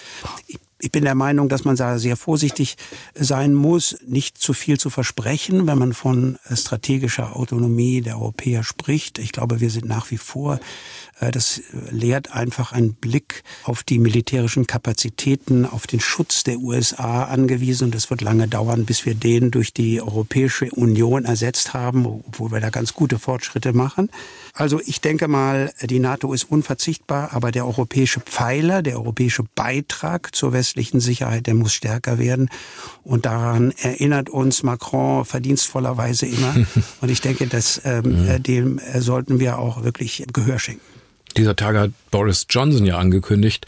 Ich, 0.48 0.58
ich 0.84 0.92
bin 0.92 1.06
der 1.06 1.16
Meinung, 1.16 1.48
dass 1.48 1.64
man 1.64 1.78
da 1.78 1.98
sehr 1.98 2.18
vorsichtig 2.18 2.76
sein 3.16 3.54
muss, 3.54 3.96
nicht 4.06 4.38
zu 4.38 4.52
viel 4.52 4.78
zu 4.78 4.90
versprechen, 4.90 5.66
wenn 5.66 5.78
man 5.78 5.94
von 5.94 6.38
äh, 6.50 6.58
strategischer 6.58 7.38
Autonomie 7.38 8.02
der 8.02 8.18
Europäer 8.18 8.64
spricht. 8.64 9.18
Ich 9.18 9.32
glaube, 9.32 9.62
wir 9.62 9.70
sind 9.70 9.86
nach 9.86 10.12
wie 10.12 10.18
vor 10.18 10.60
äh, 11.20 11.32
das 11.32 11.62
lehrt 11.90 12.34
einfach 12.34 12.74
einen 12.74 12.96
Blick 12.96 13.44
auf 13.64 13.84
die 13.84 13.98
militärischen 13.98 14.68
Kapazitäten, 14.68 15.66
auf 15.66 15.88
den 15.88 16.00
Schutz 16.02 16.44
der 16.44 16.60
USA 16.60 17.24
angewiesen. 17.24 17.86
Und 17.86 17.96
es 17.96 18.10
wird 18.10 18.22
lange 18.22 18.48
dauern, 18.48 18.86
bis 18.86 19.06
wir 19.06 19.16
den 19.16 19.52
durch 19.52 19.74
die 19.74 20.02
Europäische 20.02 20.70
Union 20.72 21.26
ersetzt 21.26 21.74
haben, 21.74 22.06
obwohl 22.06 22.52
wir 22.52 22.60
da 22.60 22.70
ganz 22.70 22.94
gute 22.94 23.20
Fortschritte 23.20 23.74
machen. 23.74 24.10
Also 24.56 24.80
ich 24.86 25.02
denke 25.02 25.28
mal, 25.28 25.74
die 25.82 26.00
NATO 26.00 26.32
ist 26.32 26.44
unverzichtbar, 26.44 27.34
aber 27.34 27.52
der 27.52 27.66
europäische 27.66 28.20
Pfeiler, 28.20 28.84
der 28.84 28.98
europäische 28.98 29.44
Beitrag 29.56 30.36
zur 30.36 30.54
westlichen 30.54 31.00
Sicherheit, 31.00 31.48
der 31.48 31.56
muss 31.56 31.74
stärker 31.74 32.20
werden. 32.20 32.50
Und 33.04 33.26
daran 33.26 33.72
erinnert 33.82 34.30
uns 34.30 34.62
Macron 34.62 35.26
verdienstvollerweise 35.26 36.28
immer. 36.28 36.56
Und 37.02 37.10
ich 37.10 37.22
denke, 37.22 37.48
dass 37.48 37.82
ähm, 37.84 38.26
mhm. 38.26 38.44
dem 38.44 38.78
äh, 38.78 39.02
sollten 39.02 39.40
wir 39.40 39.58
auch 39.58 39.84
wirklich 39.84 40.24
Gehör 40.32 40.60
schenken. 40.60 40.93
Dieser 41.38 41.56
Tage 41.56 41.80
hat 41.80 41.92
Boris 42.12 42.46
Johnson 42.50 42.86
ja 42.86 42.98
angekündigt, 42.98 43.66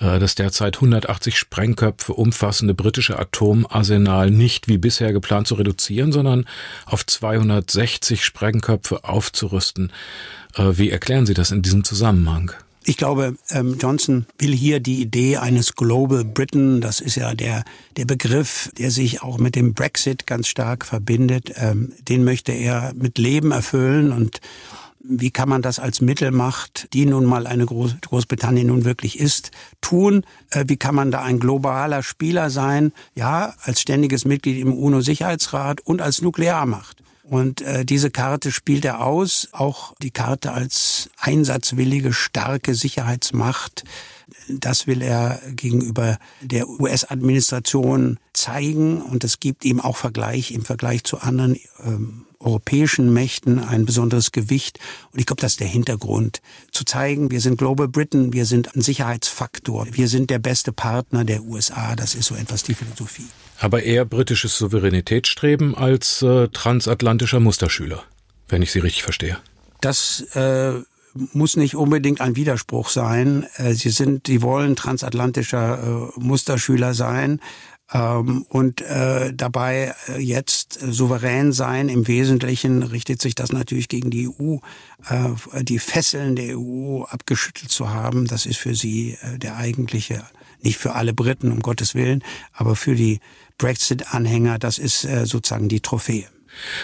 äh, 0.00 0.18
das 0.18 0.34
derzeit 0.34 0.76
180 0.76 1.38
Sprengköpfe 1.38 2.12
umfassende 2.12 2.74
britische 2.74 3.18
Atomarsenal 3.18 4.30
nicht 4.30 4.68
wie 4.68 4.78
bisher 4.78 5.12
geplant 5.12 5.46
zu 5.46 5.54
reduzieren, 5.54 6.12
sondern 6.12 6.46
auf 6.84 7.06
260 7.06 8.24
Sprengköpfe 8.24 9.04
aufzurüsten. 9.04 9.92
Äh, 10.54 10.76
wie 10.76 10.90
erklären 10.90 11.24
Sie 11.24 11.34
das 11.34 11.50
in 11.50 11.62
diesem 11.62 11.84
Zusammenhang? 11.84 12.52
Ich 12.84 12.96
glaube, 12.96 13.36
ähm, 13.50 13.76
Johnson 13.78 14.24
will 14.38 14.54
hier 14.54 14.80
die 14.80 15.02
Idee 15.02 15.36
eines 15.36 15.74
Global 15.74 16.24
Britain, 16.24 16.80
das 16.80 17.00
ist 17.00 17.16
ja 17.16 17.34
der, 17.34 17.64
der 17.98 18.06
Begriff, 18.06 18.70
der 18.78 18.90
sich 18.90 19.22
auch 19.22 19.36
mit 19.36 19.56
dem 19.56 19.74
Brexit 19.74 20.26
ganz 20.26 20.48
stark 20.48 20.86
verbindet, 20.86 21.52
ähm, 21.56 21.92
den 22.08 22.24
möchte 22.24 22.52
er 22.52 22.94
mit 22.94 23.18
Leben 23.18 23.50
erfüllen 23.50 24.10
und 24.10 24.40
wie 25.08 25.30
kann 25.30 25.48
man 25.48 25.62
das 25.62 25.78
als 25.78 26.00
Mittelmacht, 26.00 26.92
die 26.92 27.06
nun 27.06 27.24
mal 27.24 27.46
eine 27.46 27.64
Groß 27.64 27.96
Großbritannien 28.02 28.66
nun 28.66 28.84
wirklich 28.84 29.18
ist, 29.18 29.50
tun? 29.80 30.24
Äh, 30.50 30.64
wie 30.68 30.76
kann 30.76 30.94
man 30.94 31.10
da 31.10 31.22
ein 31.22 31.40
globaler 31.40 32.02
Spieler 32.02 32.50
sein? 32.50 32.92
Ja, 33.14 33.54
als 33.62 33.80
ständiges 33.80 34.26
Mitglied 34.26 34.60
im 34.60 34.72
UNO-Sicherheitsrat 34.72 35.80
und 35.80 36.02
als 36.02 36.20
Nuklearmacht. 36.20 37.02
Und 37.22 37.62
äh, 37.62 37.84
diese 37.84 38.10
Karte 38.10 38.52
spielt 38.52 38.84
er 38.84 39.04
aus, 39.04 39.48
auch 39.52 39.94
die 40.02 40.10
Karte 40.10 40.52
als 40.52 41.10
einsatzwillige, 41.18 42.12
starke 42.12 42.74
Sicherheitsmacht. 42.74 43.84
Das 44.48 44.86
will 44.86 45.02
er 45.02 45.40
gegenüber 45.50 46.18
der 46.40 46.68
US-Administration 46.68 48.18
zeigen 48.32 49.02
und 49.02 49.24
es 49.24 49.40
gibt 49.40 49.64
ihm 49.64 49.80
auch 49.80 49.96
Vergleich 49.96 50.52
im 50.52 50.64
Vergleich 50.64 51.04
zu 51.04 51.18
anderen 51.18 51.58
ähm, 51.84 52.26
europäischen 52.40 53.12
Mächten 53.12 53.58
ein 53.58 53.84
besonderes 53.84 54.32
Gewicht. 54.32 54.78
Und 55.12 55.18
ich 55.18 55.26
glaube, 55.26 55.40
das 55.40 55.52
ist 55.52 55.60
der 55.60 55.66
Hintergrund. 55.66 56.40
Zu 56.70 56.84
zeigen, 56.84 57.30
wir 57.30 57.40
sind 57.40 57.58
Global 57.58 57.88
Britain, 57.88 58.32
wir 58.32 58.46
sind 58.46 58.74
ein 58.76 58.80
Sicherheitsfaktor, 58.80 59.86
wir 59.90 60.08
sind 60.08 60.30
der 60.30 60.38
beste 60.38 60.72
Partner 60.72 61.24
der 61.24 61.42
USA. 61.42 61.96
Das 61.96 62.14
ist 62.14 62.26
so 62.26 62.34
etwas 62.34 62.62
die 62.62 62.74
Philosophie. 62.74 63.26
Aber 63.58 63.82
eher 63.82 64.04
britisches 64.04 64.56
Souveränitätsstreben 64.56 65.74
als 65.74 66.22
äh, 66.22 66.48
transatlantischer 66.48 67.40
Musterschüler, 67.40 68.04
wenn 68.48 68.62
ich 68.62 68.70
Sie 68.70 68.78
richtig 68.78 69.02
verstehe. 69.02 69.38
Das 69.80 70.20
äh, 70.34 70.74
muss 71.32 71.56
nicht 71.56 71.76
unbedingt 71.76 72.20
ein 72.20 72.36
Widerspruch 72.36 72.88
sein. 72.88 73.46
Äh, 73.56 73.74
sie 73.74 73.90
sind, 73.90 74.26
sie 74.26 74.42
wollen 74.42 74.76
transatlantischer 74.76 76.10
äh, 76.16 76.20
Musterschüler 76.20 76.94
sein. 76.94 77.40
Ähm, 77.90 78.44
und 78.48 78.82
äh, 78.82 79.32
dabei 79.32 79.94
äh, 80.08 80.20
jetzt 80.20 80.78
souverän 80.80 81.52
sein. 81.52 81.88
Im 81.88 82.06
Wesentlichen 82.06 82.82
richtet 82.82 83.22
sich 83.22 83.34
das 83.34 83.50
natürlich 83.50 83.88
gegen 83.88 84.10
die 84.10 84.28
EU. 84.28 84.56
Äh, 85.08 85.64
die 85.64 85.78
Fesseln 85.78 86.36
der 86.36 86.58
EU 86.58 87.04
abgeschüttelt 87.04 87.70
zu 87.70 87.88
haben, 87.88 88.26
das 88.26 88.44
ist 88.44 88.58
für 88.58 88.74
sie 88.74 89.16
äh, 89.22 89.38
der 89.38 89.56
eigentliche, 89.56 90.22
nicht 90.60 90.76
für 90.76 90.94
alle 90.94 91.14
Briten, 91.14 91.50
um 91.50 91.60
Gottes 91.60 91.94
Willen, 91.94 92.22
aber 92.52 92.76
für 92.76 92.94
die 92.94 93.20
Brexit-Anhänger, 93.56 94.58
das 94.58 94.78
ist 94.78 95.04
äh, 95.04 95.24
sozusagen 95.24 95.68
die 95.68 95.80
Trophäe. 95.80 96.26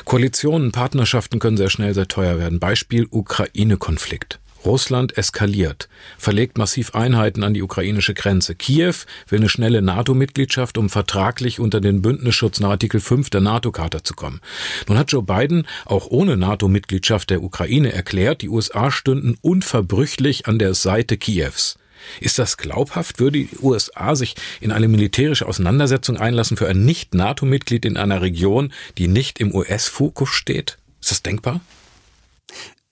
Koalitionen, 0.05 0.73
Partnerschaften 0.73 1.39
können 1.39 1.57
sehr 1.57 1.71
schnell 1.71 1.95
sehr 1.95 2.09
teuer 2.09 2.39
werden. 2.39 2.61
Beispiel 2.61 3.07
Ukraine-Konflikt. 3.11 4.41
Russland 4.65 5.19
eskaliert, 5.19 5.89
verlegt 6.19 6.59
massiv 6.59 6.95
Einheiten 6.95 7.43
an 7.43 7.55
die 7.55 7.63
ukrainische 7.63 8.15
Grenze. 8.15 8.55
Kiew 8.55 8.95
will 9.29 9.41
eine 9.41 9.49
schnelle 9.49 9.83
NATO-Mitgliedschaft, 9.83 10.79
um 10.79 10.89
vertraglich 10.89 11.61
unter 11.61 11.81
den 11.81 12.03
Bündnisschutz 12.03 12.61
nach 12.61 12.71
Artikel 12.71 13.01
5 13.01 13.31
der 13.31 13.41
NATO-Charta 13.43 14.03
zu 14.05 14.15
kommen. 14.15 14.41
Nun 14.89 14.99
hat 14.99 15.13
Joe 15.13 15.23
Biden 15.23 15.67
auch 15.85 16.07
ohne 16.07 16.37
NATO-Mitgliedschaft 16.37 17.31
der 17.31 17.43
Ukraine 17.43 17.93
erklärt, 17.93 18.43
die 18.43 18.49
USA 18.49 18.91
stünden 18.91 19.37
unverbrüchlich 19.41 20.47
an 20.47 20.59
der 20.59 20.75
Seite 20.75 21.17
Kiews. 21.19 21.77
Ist 22.21 22.39
das 22.39 22.57
glaubhaft? 22.57 23.21
Würde 23.21 23.39
die 23.39 23.59
USA 23.63 24.15
sich 24.15 24.35
in 24.61 24.73
eine 24.73 24.89
militärische 24.89 25.47
Auseinandersetzung 25.47 26.17
einlassen 26.17 26.57
für 26.57 26.69
ein 26.69 26.85
Nicht-NATO-Mitglied 26.85 27.85
in 27.85 27.97
einer 27.97 28.23
Region, 28.23 28.73
die 28.99 29.09
nicht 29.09 29.41
im 29.41 29.55
US-Fokus 29.55 30.31
steht? 30.31 30.79
Ist 31.01 31.11
das 31.11 31.23
denkbar? 31.23 31.61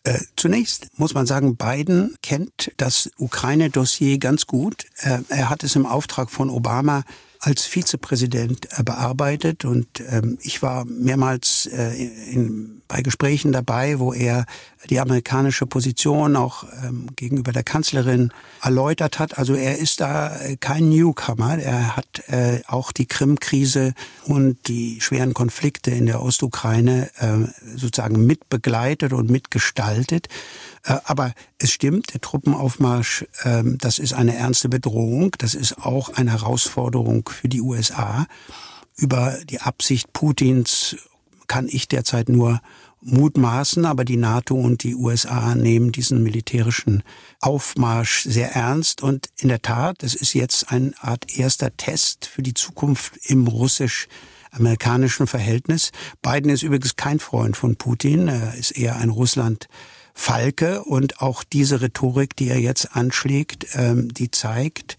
Äh, 0.05 0.19
zunächst 0.37 0.89
muss 0.99 1.15
man 1.15 1.27
sagen, 1.27 1.57
Biden 1.57 2.17
kennt 2.23 2.73
das 2.77 3.11
Ukraine-Dossier 3.19 4.19
ganz 4.19 4.47
gut. 4.47 4.87
Äh, 4.99 5.21
er 5.29 5.49
hat 5.49 5.63
es 5.63 5.77
im 5.77 5.87
Auftrag 5.87 6.31
von 6.31 6.51
Obama 6.51 7.05
als 7.39 7.67
Vizepräsident 7.67 8.69
äh, 8.77 8.83
bearbeitet 8.83 9.65
und 9.65 10.01
ähm, 10.09 10.39
ich 10.43 10.61
war 10.63 10.85
mehrmals 10.85 11.67
äh, 11.67 11.93
in, 12.33 12.82
bei 12.93 13.01
Gesprächen 13.01 13.53
dabei, 13.53 13.99
wo 14.01 14.13
er 14.13 14.45
die 14.91 15.01
amerikanische 15.01 15.65
Position 15.65 16.37
auch 16.37 16.65
ähm, 16.85 17.07
gegenüber 17.17 17.51
der 17.51 17.63
Kanzlerin 17.63 18.35
erläutert 18.61 19.19
hat. 19.19 19.39
Also 19.39 19.55
er 19.55 19.79
ist 19.79 20.03
da 20.03 20.37
äh, 20.37 20.59
kein 20.59 20.91
Newcomer. 20.91 21.57
Er 21.59 21.97
hat 21.97 22.29
äh, 22.29 22.61
auch 22.67 22.93
die 22.93 23.07
Krim-Krise 23.07 23.95
und 24.27 24.69
die 24.69 25.01
schweren 25.01 25.33
Konflikte 25.33 25.91
in 25.91 26.05
der 26.05 26.23
Ostukraine 26.23 27.09
äh, 27.17 27.79
sozusagen 27.79 28.27
mitbegleitet 28.27 29.15
und 29.15 29.31
mitgestaltet. 29.31 30.29
Äh, 30.85 30.99
aber 31.05 31.33
es 31.57 31.73
stimmt, 31.73 32.13
der 32.13 32.21
Truppenaufmarsch, 32.21 33.25
ähm, 33.45 33.79
das 33.79 33.99
ist 33.99 34.13
eine 34.13 34.37
ernste 34.37 34.69
Bedrohung. 34.69 35.35
Das 35.39 35.55
ist 35.55 35.79
auch 35.79 36.11
eine 36.11 36.33
Herausforderung 36.33 37.27
für 37.31 37.49
die 37.49 37.63
USA. 37.63 38.27
Über 38.97 39.39
die 39.49 39.63
Absicht 39.63 40.13
Putins 40.13 40.97
kann 41.53 41.69
ich 41.69 41.87
derzeit 41.87 42.31
nur 42.31 42.63
mutmaßen, 43.03 43.85
aber 43.85 44.07
die 44.07 44.17
NATO 44.17 44.55
und 44.55 44.85
die 44.85 44.95
USA 44.95 45.55
nehmen 45.55 45.93
diesen 45.93 46.23
militärischen 46.23 47.03
Aufmarsch 47.41 48.23
sehr 48.23 48.53
ernst. 48.53 49.03
Und 49.03 49.29
in 49.37 49.49
der 49.51 49.61
Tat, 49.61 50.03
es 50.03 50.15
ist 50.15 50.33
jetzt 50.33 50.73
eine 50.73 50.95
Art 51.03 51.37
erster 51.37 51.77
Test 51.77 52.25
für 52.25 52.43
die 52.43 52.55
Zukunft 52.55 53.19
im 53.27 53.47
russisch 53.49 54.09
amerikanischen 54.51 55.27
Verhältnis. 55.27 55.91
Biden 56.23 56.51
ist 56.51 56.63
übrigens 56.63 56.97
kein 56.97 57.19
Freund 57.19 57.55
von 57.55 57.77
Putin, 57.77 58.29
er 58.29 58.55
ist 58.55 58.71
eher 58.71 58.97
ein 58.97 59.11
Russland 59.11 59.69
Falke 60.15 60.83
und 60.85 61.21
auch 61.21 61.45
diese 61.45 61.83
Rhetorik, 61.83 62.35
die 62.35 62.49
er 62.49 62.61
jetzt 62.61 62.97
anschlägt, 62.97 63.67
ähm, 63.75 64.09
die 64.09 64.31
zeigt, 64.31 64.97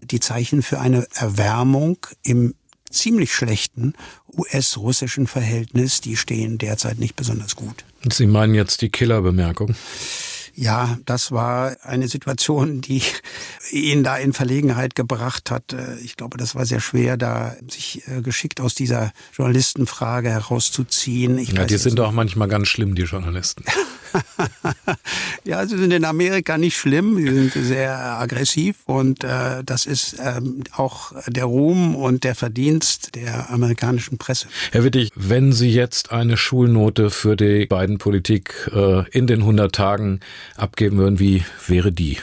die 0.00 0.20
Zeichen 0.20 0.62
für 0.62 0.78
eine 0.78 1.08
Erwärmung 1.14 1.98
im 2.22 2.54
ziemlich 2.90 3.34
schlechten 3.34 3.94
US-russischen 4.32 5.26
Verhältnis, 5.26 6.00
die 6.00 6.16
stehen 6.16 6.58
derzeit 6.58 6.98
nicht 6.98 7.16
besonders 7.16 7.56
gut. 7.56 7.84
Sie 8.10 8.26
meinen 8.26 8.54
jetzt 8.54 8.82
die 8.82 8.88
Killerbemerkung? 8.88 9.74
Ja, 10.58 10.98
das 11.04 11.32
war 11.32 11.76
eine 11.82 12.08
Situation, 12.08 12.80
die 12.80 13.02
ihn 13.70 14.02
da 14.02 14.16
in 14.16 14.32
Verlegenheit 14.32 14.94
gebracht 14.94 15.50
hat. 15.50 15.76
Ich 16.02 16.16
glaube, 16.16 16.38
das 16.38 16.54
war 16.54 16.64
sehr 16.64 16.80
schwer, 16.80 17.18
da 17.18 17.54
sich 17.68 18.08
äh, 18.08 18.22
geschickt 18.22 18.62
aus 18.62 18.74
dieser 18.74 19.12
Journalistenfrage 19.36 20.30
herauszuziehen. 20.30 21.36
Ich 21.36 21.52
ja, 21.52 21.66
die 21.66 21.76
sind 21.76 21.98
doch 21.98 22.10
manchmal 22.10 22.48
ganz 22.48 22.68
schlimm, 22.68 22.94
die 22.94 23.02
Journalisten. 23.02 23.64
ja, 25.44 25.66
sie 25.66 25.76
sind 25.76 25.92
in 25.92 26.04
Amerika 26.04 26.58
nicht 26.58 26.76
schlimm, 26.76 27.16
sie 27.16 27.32
sind 27.32 27.52
sehr 27.52 27.96
aggressiv 27.96 28.76
und 28.86 29.24
äh, 29.24 29.62
das 29.64 29.86
ist 29.86 30.16
ähm, 30.22 30.62
auch 30.72 31.12
der 31.26 31.44
Ruhm 31.44 31.94
und 31.96 32.24
der 32.24 32.34
Verdienst 32.34 33.14
der 33.14 33.50
amerikanischen 33.50 34.18
Presse. 34.18 34.48
Herr 34.72 34.84
Wittig, 34.84 35.10
wenn 35.14 35.52
Sie 35.52 35.70
jetzt 35.70 36.12
eine 36.12 36.36
Schulnote 36.36 37.10
für 37.10 37.36
die 37.36 37.66
beiden 37.66 37.98
Politik 37.98 38.70
äh, 38.72 39.08
in 39.10 39.26
den 39.26 39.40
100 39.40 39.74
Tagen 39.74 40.20
abgeben 40.56 40.98
würden, 40.98 41.18
wie 41.18 41.44
wäre 41.66 41.92
die? 41.92 42.18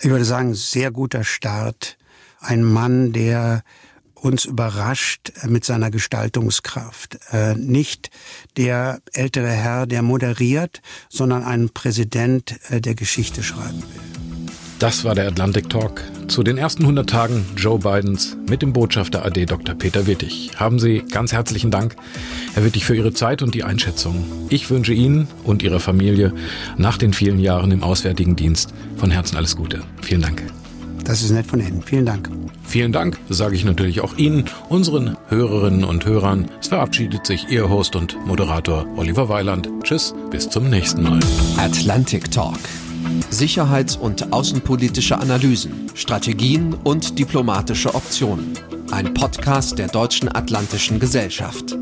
Ich 0.00 0.10
würde 0.10 0.24
sagen, 0.24 0.54
sehr 0.54 0.90
guter 0.90 1.24
Start. 1.24 1.96
Ein 2.40 2.62
Mann, 2.62 3.12
der 3.12 3.64
uns 4.20 4.44
überrascht 4.44 5.32
mit 5.46 5.64
seiner 5.64 5.90
Gestaltungskraft. 5.90 7.18
Äh, 7.32 7.54
nicht 7.54 8.10
der 8.56 9.00
ältere 9.12 9.50
Herr, 9.50 9.86
der 9.86 10.02
moderiert, 10.02 10.80
sondern 11.08 11.44
ein 11.44 11.70
Präsident, 11.70 12.58
äh, 12.70 12.80
der 12.80 12.94
Geschichte 12.94 13.42
schreiben 13.42 13.82
will. 13.82 14.18
Das 14.78 15.02
war 15.04 15.16
der 15.16 15.26
Atlantic 15.26 15.68
Talk 15.68 16.04
zu 16.28 16.44
den 16.44 16.56
ersten 16.56 16.82
100 16.82 17.10
Tagen 17.10 17.44
Joe 17.56 17.80
Bidens 17.80 18.36
mit 18.48 18.62
dem 18.62 18.72
Botschafter 18.72 19.24
AD 19.24 19.46
Dr. 19.46 19.74
Peter 19.74 20.06
Wittig. 20.06 20.52
Haben 20.54 20.78
Sie 20.78 21.02
ganz 21.10 21.32
herzlichen 21.32 21.72
Dank, 21.72 21.96
Herr 22.54 22.64
Wittig, 22.64 22.84
für 22.84 22.94
Ihre 22.94 23.12
Zeit 23.12 23.42
und 23.42 23.54
die 23.54 23.64
Einschätzung. 23.64 24.24
Ich 24.50 24.70
wünsche 24.70 24.92
Ihnen 24.92 25.26
und 25.42 25.64
Ihrer 25.64 25.80
Familie 25.80 26.32
nach 26.76 26.96
den 26.96 27.12
vielen 27.12 27.40
Jahren 27.40 27.72
im 27.72 27.82
Auswärtigen 27.82 28.36
Dienst 28.36 28.72
von 28.96 29.10
Herzen 29.10 29.36
alles 29.36 29.56
Gute. 29.56 29.80
Vielen 30.00 30.22
Dank. 30.22 30.44
Das 31.08 31.22
ist 31.22 31.30
nett 31.30 31.46
von 31.46 31.58
Ihnen. 31.58 31.80
Vielen 31.82 32.04
Dank. 32.04 32.28
Vielen 32.64 32.92
Dank, 32.92 33.18
sage 33.30 33.56
ich 33.56 33.64
natürlich 33.64 34.02
auch 34.02 34.18
Ihnen, 34.18 34.44
unseren 34.68 35.16
Hörerinnen 35.28 35.82
und 35.82 36.04
Hörern. 36.04 36.50
Es 36.60 36.68
verabschiedet 36.68 37.26
sich 37.26 37.48
Ihr 37.48 37.70
Host 37.70 37.96
und 37.96 38.14
Moderator 38.26 38.86
Oliver 38.94 39.30
Weiland. 39.30 39.70
Tschüss, 39.82 40.14
bis 40.30 40.50
zum 40.50 40.68
nächsten 40.68 41.02
Mal. 41.02 41.18
Atlantic 41.56 42.30
Talk. 42.30 42.58
Sicherheits- 43.30 43.96
und 43.96 44.34
außenpolitische 44.34 45.16
Analysen, 45.16 45.88
Strategien 45.94 46.74
und 46.84 47.18
diplomatische 47.18 47.94
Optionen. 47.94 48.52
Ein 48.90 49.14
Podcast 49.14 49.78
der 49.78 49.88
Deutschen 49.88 50.28
Atlantischen 50.28 51.00
Gesellschaft. 51.00 51.78